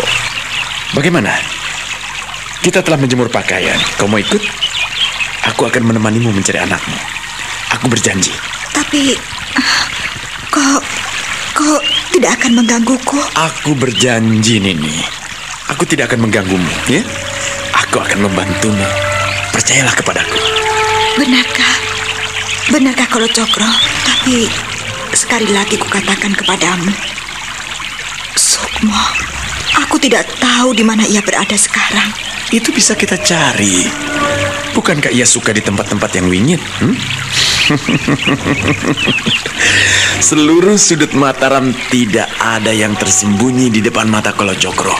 Bagaimana? 0.92 1.32
Kita 2.60 2.84
telah 2.84 3.00
menjemur 3.00 3.32
pakaian. 3.32 3.80
Kau 3.96 4.04
mau 4.04 4.20
ikut? 4.20 4.44
Aku 5.48 5.64
akan 5.64 5.80
menemanimu 5.80 6.28
mencari 6.28 6.60
anakmu. 6.60 6.92
Aku 7.72 7.88
berjanji. 7.88 8.36
Tapi, 8.76 9.16
kau, 10.52 10.76
kau 11.56 11.80
tidak 12.12 12.36
akan 12.44 12.60
menggangguku? 12.60 13.16
Aku 13.32 13.72
berjanji, 13.80 14.60
Nini. 14.60 15.08
Aku 15.72 15.88
tidak 15.88 16.12
akan 16.12 16.28
mengganggumu, 16.28 16.72
ya? 16.92 17.00
Aku 17.80 17.96
akan 17.96 18.28
membantumu. 18.28 18.84
Percayalah 19.56 19.96
kepadaku. 19.96 20.36
Benarkah? 21.16 21.83
Benarkah 22.72 23.04
kalau 23.12 23.28
Cokro? 23.28 23.68
Tapi 24.08 24.48
sekali 25.12 25.52
lagi 25.52 25.76
kukatakan 25.76 26.32
kepadamu, 26.32 26.88
Sukmo, 28.40 29.04
aku 29.76 30.00
tidak 30.00 30.24
tahu 30.40 30.72
di 30.72 30.80
mana 30.80 31.04
ia 31.04 31.20
berada 31.20 31.60
sekarang. 31.60 32.08
Itu 32.48 32.72
bisa 32.72 32.96
kita 32.96 33.20
cari. 33.20 33.84
Bukankah 34.72 35.12
ia 35.12 35.28
suka 35.28 35.52
di 35.52 35.60
tempat-tempat 35.60 36.08
yang 36.16 36.32
wingit? 36.32 36.62
Hmm? 36.80 36.96
Seluruh 40.28 40.80
sudut 40.80 41.12
Mataram 41.12 41.68
tidak 41.92 42.32
ada 42.40 42.72
yang 42.72 42.96
tersembunyi 42.96 43.68
di 43.68 43.84
depan 43.84 44.08
mata 44.08 44.32
kalau 44.32 44.56
Cokro. 44.56 44.96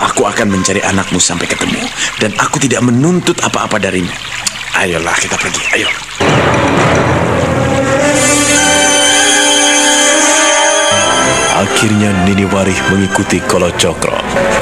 Aku 0.00 0.24
akan 0.24 0.48
mencari 0.48 0.80
anakmu 0.80 1.20
sampai 1.20 1.44
ketemu. 1.44 1.84
Dan 2.16 2.32
aku 2.40 2.56
tidak 2.56 2.80
menuntut 2.80 3.36
apa-apa 3.44 3.76
darimu. 3.76 4.08
Ayolah 4.72 5.12
kita 5.20 5.36
pergi, 5.36 5.60
ayo. 5.76 5.92
Akhirnya 11.82 12.14
Nini 12.22 12.46
Warih 12.46 12.78
mengikuti 12.94 13.42
Kolo 13.42 13.66
Cokro. 13.74 14.14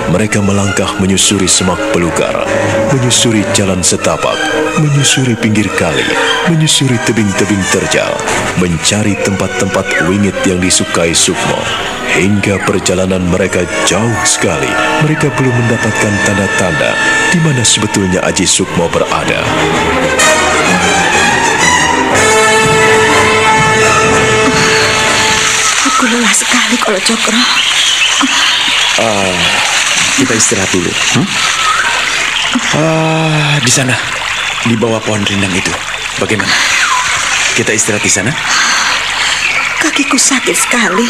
Mereka 0.09 0.41
melangkah 0.41 0.89
menyusuri 1.05 1.45
semak 1.45 1.77
belukar, 1.93 2.49
menyusuri 2.97 3.45
jalan 3.53 3.85
setapak, 3.85 4.41
menyusuri 4.81 5.37
pinggir 5.37 5.69
kali, 5.77 6.01
menyusuri 6.49 6.97
tebing-tebing 7.05 7.61
terjal, 7.69 8.09
mencari 8.57 9.21
tempat-tempat 9.21 10.09
wingit 10.09 10.33
yang 10.49 10.65
disukai 10.65 11.13
Sukmo. 11.13 11.61
Hingga 12.17 12.65
perjalanan 12.65 13.21
mereka 13.29 13.69
jauh 13.85 14.25
sekali, 14.25 14.73
mereka 15.05 15.29
belum 15.37 15.53
mendapatkan 15.53 16.15
tanda-tanda 16.25 16.97
di 17.37 17.39
mana 17.45 17.61
sebetulnya 17.61 18.25
Aji 18.25 18.49
Sukmo 18.49 18.89
berada. 18.89 19.45
Aku 26.01 26.09
lelah 26.09 26.33
sekali 26.33 26.81
kalau 26.81 26.97
Cokro. 27.05 27.37
Kita 30.17 30.33
istirahat 30.33 30.73
dulu. 30.73 30.89
Hmm? 30.89 31.27
Ah, 32.73 33.61
di 33.61 33.69
sana, 33.69 33.93
di 34.65 34.81
bawah 34.81 34.97
pohon 35.05 35.21
rindang 35.29 35.53
itu. 35.53 35.69
Bagaimana? 36.17 36.49
Kita 37.53 37.77
istirahat 37.77 38.01
di 38.01 38.09
sana? 38.09 38.33
Kakiku 39.77 40.17
sakit 40.17 40.57
sekali. 40.57 41.05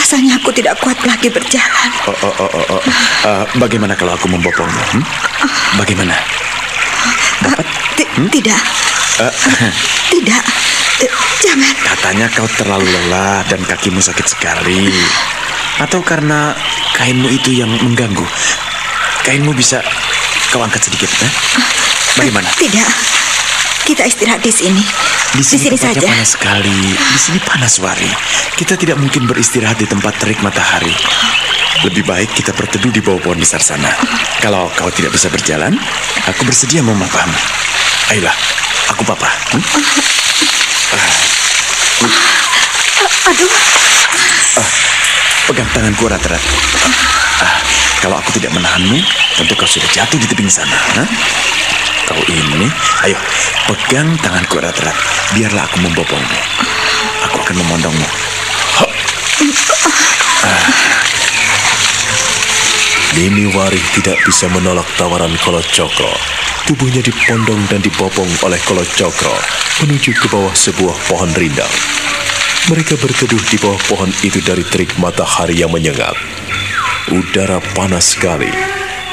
Rasanya 0.00 0.40
aku 0.40 0.56
tidak 0.56 0.80
kuat 0.80 0.96
lagi 1.04 1.28
berjalan. 1.28 1.90
Oh, 2.08 2.16
oh, 2.16 2.32
oh, 2.32 2.50
oh, 2.56 2.80
oh. 2.80 2.82
Ah, 3.28 3.44
bagaimana 3.60 3.92
kalau 3.92 4.16
aku 4.16 4.24
membopongmu? 4.24 4.82
Hmm? 4.96 5.04
Bagaimana? 5.76 6.16
Ti- 7.92 8.08
Tidak. 8.40 8.62
Tidak. 10.08 10.44
Jangan. 11.44 11.74
Katanya 11.84 12.26
kau 12.32 12.48
terlalu 12.56 12.88
lelah 12.88 13.44
dan 13.44 13.60
kakimu 13.60 14.00
sakit 14.00 14.32
sekali. 14.32 14.88
Atau 15.76 16.00
karena 16.00 16.56
kainmu 16.96 17.28
itu 17.28 17.52
yang 17.52 17.68
mengganggu. 17.68 18.24
Kainmu 19.28 19.52
bisa 19.52 19.84
kau 20.48 20.64
angkat 20.64 20.88
sedikit, 20.88 21.12
eh? 21.20 21.32
Bagaimana? 22.16 22.48
Tidak. 22.56 22.88
Kita 23.84 24.08
istirahat 24.08 24.40
di 24.40 24.48
sini. 24.48 24.80
Di 25.36 25.44
sini, 25.44 25.68
tempatnya 25.76 26.00
saja. 26.00 26.08
panas 26.08 26.30
sekali. 26.32 26.80
Di 26.96 27.18
sini 27.20 27.38
panas 27.44 27.76
Wari. 27.76 28.10
Kita 28.56 28.74
tidak 28.80 28.96
mungkin 28.96 29.28
beristirahat 29.28 29.76
di 29.76 29.84
tempat 29.84 30.16
terik 30.16 30.40
matahari. 30.40 30.96
Lebih 31.84 32.08
baik 32.08 32.32
kita 32.32 32.56
berteduh 32.56 32.88
di 32.88 33.04
bawah 33.04 33.20
pohon 33.20 33.36
besar 33.36 33.60
sana. 33.60 33.92
Kalau 34.40 34.72
kau 34.72 34.88
tidak 34.88 35.12
bisa 35.12 35.28
berjalan, 35.28 35.76
aku 36.24 36.48
bersedia 36.48 36.80
memapahmu. 36.80 37.36
Ayolah, 38.16 38.36
aku 38.96 39.04
papa. 39.04 39.28
Hmm? 39.52 39.64
Aduh, 43.26 43.50
Pegang 45.46 45.70
tanganku 45.70 46.10
erat-erat. 46.10 46.42
Ah, 47.42 47.58
kalau 48.02 48.18
aku 48.18 48.34
tidak 48.34 48.50
menahanmu, 48.54 48.98
tentu 49.38 49.54
kau 49.54 49.66
sudah 49.66 49.86
jatuh 49.94 50.18
di 50.18 50.26
tebing 50.26 50.50
sana. 50.50 50.74
Hah? 50.98 51.06
Kau 52.06 52.22
ini, 52.30 52.70
ayo 53.06 53.18
pegang 53.66 54.14
tanganku 54.22 54.58
erat-erat. 54.62 54.94
Biarlah 55.34 55.66
aku 55.66 55.82
membopongmu. 55.82 56.38
Aku 57.30 57.36
akan 57.42 57.56
memondongmu. 57.62 58.06
Hop. 58.78 58.90
Nini 63.14 63.48
Warih 63.54 63.86
tidak 63.96 64.18
bisa 64.26 64.46
menolak 64.50 64.86
tawaran 64.94 65.34
Kolo 65.42 65.62
Cokro. 65.62 66.14
Tubuhnya 66.66 66.98
dipondong 66.98 67.62
dan 67.70 67.78
dibopong 67.78 68.26
oleh 68.42 68.58
Kolo 68.66 68.82
Cokro 68.82 69.38
menuju 69.86 70.10
ke 70.18 70.26
bawah 70.26 70.50
sebuah 70.50 70.98
pohon 71.06 71.30
rindang. 71.38 71.70
Mereka 72.66 72.98
berteduh 72.98 73.38
di 73.46 73.54
bawah 73.62 73.78
pohon 73.86 74.10
itu 74.26 74.42
dari 74.42 74.66
terik 74.66 74.90
matahari 74.98 75.62
yang 75.62 75.70
menyengat. 75.70 76.18
Udara 77.14 77.62
panas 77.78 78.18
sekali, 78.18 78.50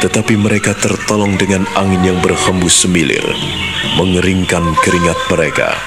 tetapi 0.02 0.34
mereka 0.34 0.74
tertolong 0.74 1.38
dengan 1.38 1.70
angin 1.78 2.02
yang 2.02 2.18
berhembus 2.26 2.90
semilir, 2.90 3.22
mengeringkan 4.02 4.74
keringat 4.82 5.20
mereka. 5.30 5.78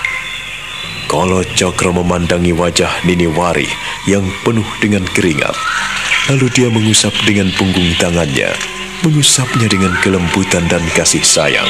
Kolo 1.11 1.43
Cokro 1.43 1.91
memandangi 1.91 2.55
wajah 2.55 3.03
Nini 3.03 3.27
Wari 3.27 3.67
yang 4.07 4.23
penuh 4.47 4.71
dengan 4.79 5.03
keringat. 5.03 5.59
Lalu 6.31 6.47
dia 6.55 6.71
mengusap 6.71 7.11
dengan 7.27 7.51
punggung 7.59 7.91
tangannya, 7.99 8.55
mengusapnya 9.05 9.69
dengan 9.69 9.93
kelembutan 10.01 10.65
dan 10.71 10.81
kasih 10.97 11.21
sayang. 11.21 11.69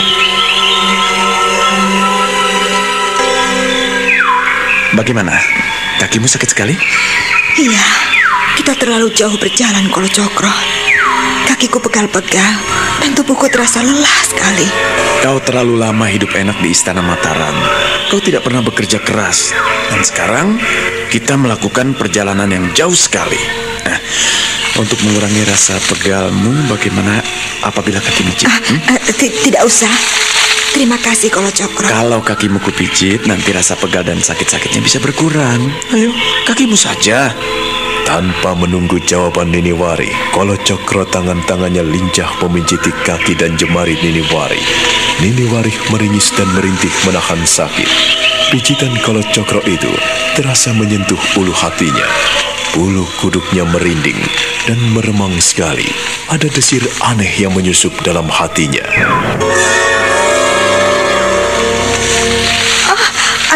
Bagaimana? 4.95 5.35
Kakimu 5.99 6.29
sakit 6.31 6.49
sekali? 6.53 6.75
iya. 7.59 7.87
Kita 8.57 8.73
terlalu 8.73 9.13
jauh 9.13 9.37
berjalan 9.37 9.87
kalau 9.93 10.09
Cokro. 10.09 10.51
Kakiku 11.47 11.79
pegal-pegal 11.79 12.53
dan 12.99 13.11
tubuhku 13.15 13.47
terasa 13.53 13.85
lelah 13.85 14.19
sekali. 14.25 14.67
Kau 15.21 15.39
terlalu 15.45 15.77
lama 15.77 16.09
hidup 16.09 16.33
enak 16.33 16.57
di 16.65 16.73
istana 16.73 17.05
Mataram. 17.05 17.55
Kau 18.09 18.19
tidak 18.19 18.49
pernah 18.49 18.65
bekerja 18.65 18.99
keras. 19.05 19.53
Dan 19.93 20.03
sekarang 20.03 20.59
kita 21.13 21.39
melakukan 21.39 21.95
perjalanan 21.95 22.51
yang 22.51 22.67
jauh 22.75 22.97
sekali. 22.97 23.39
Nah, 23.87 24.01
untuk 24.77 24.99
mengurangi 25.03 25.43
rasa 25.45 25.77
pegalmu, 25.89 26.53
bagaimana 26.69 27.25
apabila 27.61 27.97
kakimu 27.99 28.33
cip? 28.37 28.49
Hmm? 28.49 28.79
Eh, 28.93 29.15
ti- 29.17 29.33
tidak 29.43 29.65
usah. 29.65 29.91
Terima 30.71 31.01
kasih 31.01 31.33
kalau 31.33 31.49
Cokro. 31.49 31.89
Kalau 31.89 32.21
kakimu 32.21 32.61
kupijit, 32.61 33.25
nanti 33.25 33.49
rasa 33.49 33.73
pegal 33.75 34.05
dan 34.05 34.21
sakit-sakitnya 34.21 34.85
bisa 34.85 35.01
berkurang. 35.01 35.73
Ayo, 35.89 36.13
kakimu 36.45 36.77
saja. 36.77 37.33
Tanpa 38.05 38.55
menunggu 38.55 39.03
jawaban 39.03 39.51
Nini 39.51 39.73
Wari, 39.73 40.13
Kolo 40.31 40.55
Cokro 40.61 41.09
tangan-tangannya 41.09 41.83
lincah 41.83 42.29
memijiti 42.39 42.93
kaki 43.03 43.35
dan 43.35 43.57
jemari 43.57 43.99
Nini 43.99 44.23
Wari. 44.31 44.61
Nini 45.19 45.49
Wari 45.51 45.73
meringis 45.91 46.31
dan 46.37 46.47
merintih 46.55 46.93
menahan 47.03 47.41
sakit. 47.43 47.89
Pijitan 48.53 48.95
Kolo 49.03 49.25
Cokro 49.35 49.59
itu 49.67 49.91
terasa 50.39 50.71
menyentuh 50.71 51.19
ulu 51.35 51.51
hatinya. 51.51 52.07
Bulu 52.75 53.07
kuduknya 53.23 53.63
merinding 53.69 54.19
dan 54.67 54.79
meremang 54.91 55.37
sekali. 55.39 55.87
Ada 56.27 56.51
desir 56.51 56.83
aneh 57.05 57.31
yang 57.39 57.55
menyusup 57.55 57.95
dalam 58.03 58.27
hatinya. 58.27 58.83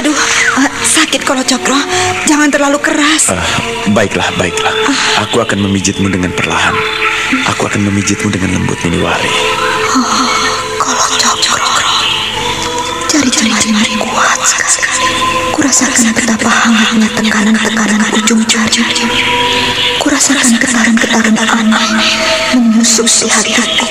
Aduh, 0.00 0.16
eh, 0.64 0.70
sakit 0.80 1.28
kalau 1.28 1.44
Cokro. 1.44 1.76
Jangan 2.24 2.48
terlalu 2.48 2.80
keras. 2.80 3.28
Ah, 3.28 3.44
baiklah, 3.92 4.24
baiklah. 4.40 4.72
Aku 5.28 5.44
akan 5.44 5.60
memijitmu 5.68 6.08
dengan 6.08 6.32
perlahan. 6.32 6.72
Aku 7.52 7.68
akan 7.68 7.84
memijitmu 7.84 8.32
dengan 8.32 8.56
lembut, 8.56 8.80
Niniwari. 8.80 9.28
Kalau 10.80 11.06
Cokro. 11.20 11.68
Jari-jari 13.12 13.52
sekali. 13.52 13.99
Kurasakan 15.70 16.10
betapa 16.18 16.50
hangatnya 16.50 17.06
tekanan-tekanan 17.14 18.02
ujung 18.18 18.42
jari. 18.42 18.82
Kurasakan 20.02 20.58
getaran-getaran 20.58 21.30
aneh 21.38 22.10
menyusup 22.58 23.06
di 23.06 23.30
hatiku. 23.30 23.86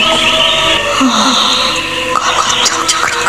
Oh, 1.08 1.40
Cokro. 2.68 3.24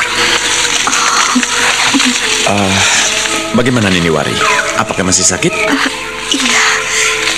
Bagaimana 3.54 3.86
Niniwari? 3.86 4.34
Apakah 4.82 5.06
masih 5.06 5.22
sakit? 5.22 5.54
Iya. 6.34 6.64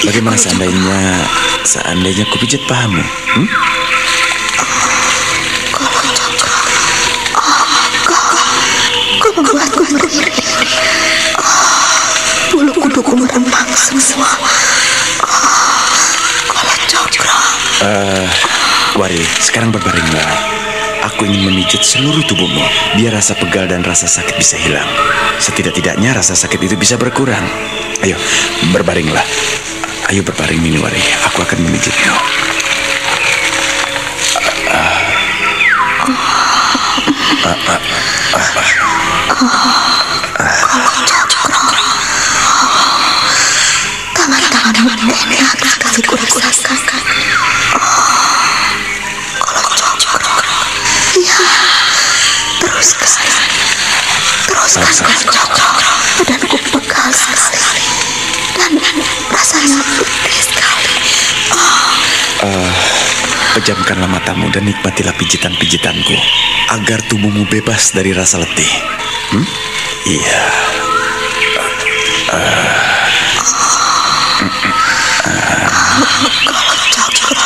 Bagaimana 0.09 0.41
seandainya 0.41 1.29
seandainya 1.61 2.25
kupijit 2.33 2.65
pahamu? 2.65 3.05
Hmm? 3.37 3.53
Meremang 13.73 14.05
semua. 14.05 14.31
Kalau 16.53 16.75
Cokro. 16.89 17.39
Eh, 17.83 18.29
Wari, 19.01 19.23
sekarang 19.41 19.73
berbaringlah. 19.73 20.61
Aku 21.03 21.27
ingin 21.27 21.51
memijit 21.51 21.83
seluruh 21.83 22.23
tubuhmu, 22.31 22.63
biar 22.95 23.19
rasa 23.19 23.35
pegal 23.35 23.67
dan 23.67 23.83
rasa 23.83 24.07
sakit 24.07 24.39
bisa 24.39 24.55
hilang. 24.55 24.87
Setidak-tidaknya 25.43 26.15
rasa 26.15 26.39
sakit 26.39 26.63
itu 26.63 26.77
bisa 26.79 26.95
berkurang. 26.95 27.43
Ayo, 28.07 28.15
berbaringlah. 28.71 29.25
Ayo 30.13 30.23
berbaring, 30.23 30.63
Niniwari. 30.63 31.03
Aku 31.33 31.43
akan 31.43 31.59
memijitmu. 31.67 32.15
Tangan-tanganmu 44.83 45.31
enak 45.39 45.79
sekali 45.79 46.03
kurasakan. 46.11 47.03
Kalau 49.39 49.63
Cokro. 49.79 50.35
Iya. 51.15 51.39
Teruskan. 52.59 53.07
Teruskan 54.51 54.91
kalau 54.91 55.23
Cokro. 55.55 55.71
Badanku 56.27 56.59
pegal 56.75 57.15
sekali. 57.15 57.87
Dan 58.59 58.75
rasanya 59.31 59.87
pedih 60.03 60.43
sekali. 60.51 60.95
Pejamkanlah 63.55 64.11
matamu 64.11 64.51
dan 64.51 64.67
nikmatilah 64.67 65.15
pijitan-pijitanku 65.15 66.19
agar 66.75 66.99
tubuhmu 67.07 67.47
bebas 67.47 67.95
dari 67.95 68.11
rasa 68.11 68.43
letih. 68.43 68.73
Hmm? 69.31 69.47
Iya. 70.11 70.43
Kalau 76.43 76.75
cocok, 76.91 77.39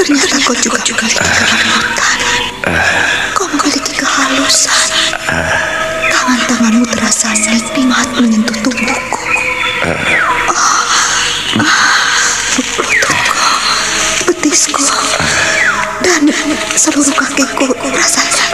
ternyata 0.00 0.36
kau 0.40 0.56
juga 0.56 0.80
juga 0.80 1.04
kelembutan. 1.04 2.18
Kau 3.36 3.44
memiliki 3.52 3.92
kehalusan. 4.00 4.88
Tangan-tanganmu 6.08 6.88
terasa 6.88 7.36
nikmat 7.36 8.08
menyentuh 8.16 8.56
tubuhku. 8.64 9.20
Lututku, 12.56 13.12
betisku, 14.32 14.84
dan 16.00 16.24
seluruh 16.72 17.12
kakiku 17.12 17.68
rasanya 17.92 18.46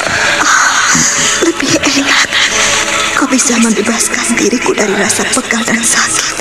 lebih 1.46 1.70
enak. 2.02 2.26
Kau 3.14 3.30
bisa 3.30 3.54
membebaskan 3.62 4.26
diriku 4.38 4.74
dari 4.74 4.94
rasa 4.94 5.22
pegal 5.34 5.62
dan 5.66 5.82
sakit. 5.82 6.34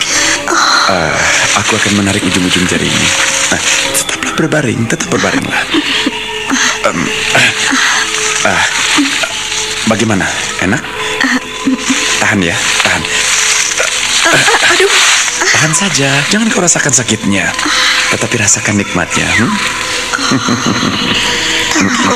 Ah, 0.88 1.20
aku 1.60 1.76
akan 1.76 2.00
menarik 2.00 2.24
ujung-ujung 2.24 2.64
jarimu. 2.68 3.06
Ah, 3.52 3.62
tetaplah 3.96 4.34
berbaring, 4.40 4.82
tetap 4.88 5.08
berbaringlah. 5.12 5.64
Um, 6.88 7.00
ah, 7.36 7.52
ah, 8.48 8.64
bagaimana? 9.92 10.24
Enak? 10.64 10.80
Tahan 12.24 12.40
ya, 12.40 12.56
tahan. 12.84 13.04
Aduh, 14.76 14.92
Tahan 15.38 15.74
saja, 15.74 16.10
jangan 16.32 16.48
kau 16.52 16.64
rasakan 16.64 16.94
sakitnya. 16.96 17.52
Tetapi 18.16 18.36
rasakan 18.40 18.80
nikmatnya. 18.80 19.28
Hmm? 19.28 19.52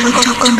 mencokol 0.01 0.51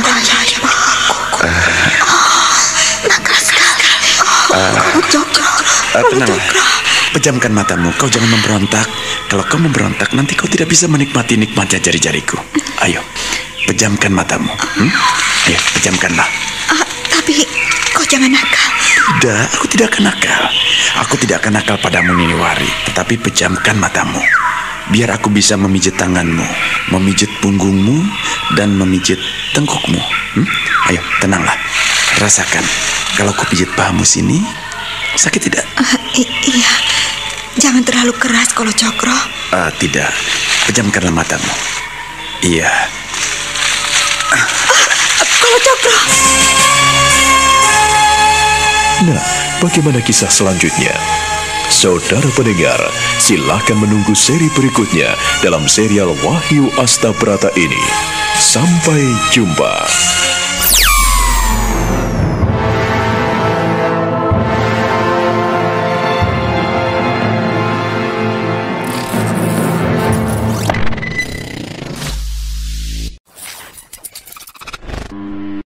Pejamkan 7.11 7.51
matamu, 7.51 7.91
kau 7.99 8.07
jangan 8.07 8.31
memberontak. 8.31 8.87
Kalau 9.27 9.43
kau 9.43 9.59
memberontak, 9.59 10.15
nanti 10.15 10.31
kau 10.31 10.47
tidak 10.47 10.71
bisa 10.71 10.87
menikmati 10.87 11.35
nikmatnya 11.35 11.83
jari-jariku. 11.83 12.39
Ayo, 12.79 13.03
pejamkan 13.67 14.15
matamu. 14.15 14.47
Hmm? 14.47 14.91
Ayo, 15.51 15.59
pejamkanlah. 15.75 16.23
Ah, 16.71 16.85
tapi 17.11 17.43
kau 17.91 18.07
jangan 18.07 18.31
nakal. 18.31 18.67
Tidak, 19.19 19.43
aku 19.59 19.65
tidak 19.67 19.91
akan 19.91 20.03
nakal. 20.07 20.43
Aku 21.03 21.13
tidak 21.19 21.43
akan 21.43 21.59
nakal 21.59 21.75
padamu, 21.83 22.15
Niniwari. 22.15 22.67
Tetapi 22.87 23.19
pejamkan 23.19 23.75
matamu. 23.75 24.23
Biar 24.87 25.11
aku 25.11 25.27
bisa 25.27 25.59
memijit 25.59 25.99
tanganmu, 25.99 26.47
memijit 26.95 27.27
punggungmu, 27.43 28.07
dan 28.55 28.71
memijit 28.71 29.19
tengkukmu. 29.51 29.99
Hmm? 30.39 30.47
Ayo, 30.87 31.03
tenanglah. 31.19 31.59
Rasakan. 32.23 32.63
Kalau 33.19 33.35
ku 33.35 33.43
pijit 33.51 33.67
pahamu 33.75 34.07
sini, 34.07 34.39
sakit 35.19 35.41
tidak? 35.51 35.67
Ah, 35.75 35.95
i- 36.15 36.27
iya, 36.47 36.71
jangan 37.59 37.83
terlalu 37.83 38.13
keras 38.15 38.53
kalau 38.55 38.71
cokro. 38.71 39.15
Ah, 39.51 39.71
tidak. 39.75 40.11
Pejamkanlah 40.69 41.11
matamu. 41.11 41.51
Iya. 42.45 42.69
Kalau 45.41 45.59
cokro. 45.59 45.99
Nah, 49.09 49.23
bagaimana 49.57 49.99
kisah 50.05 50.29
selanjutnya? 50.29 50.93
Saudara 51.71 52.27
pendengar, 52.35 52.77
silakan 53.17 53.87
menunggu 53.87 54.11
seri 54.13 54.51
berikutnya 54.53 55.15
dalam 55.39 55.65
serial 55.65 56.13
Wahyu 56.21 56.67
Astabrata 56.77 57.49
ini. 57.57 57.81
Sampai 58.37 59.01
jumpa. 59.31 59.87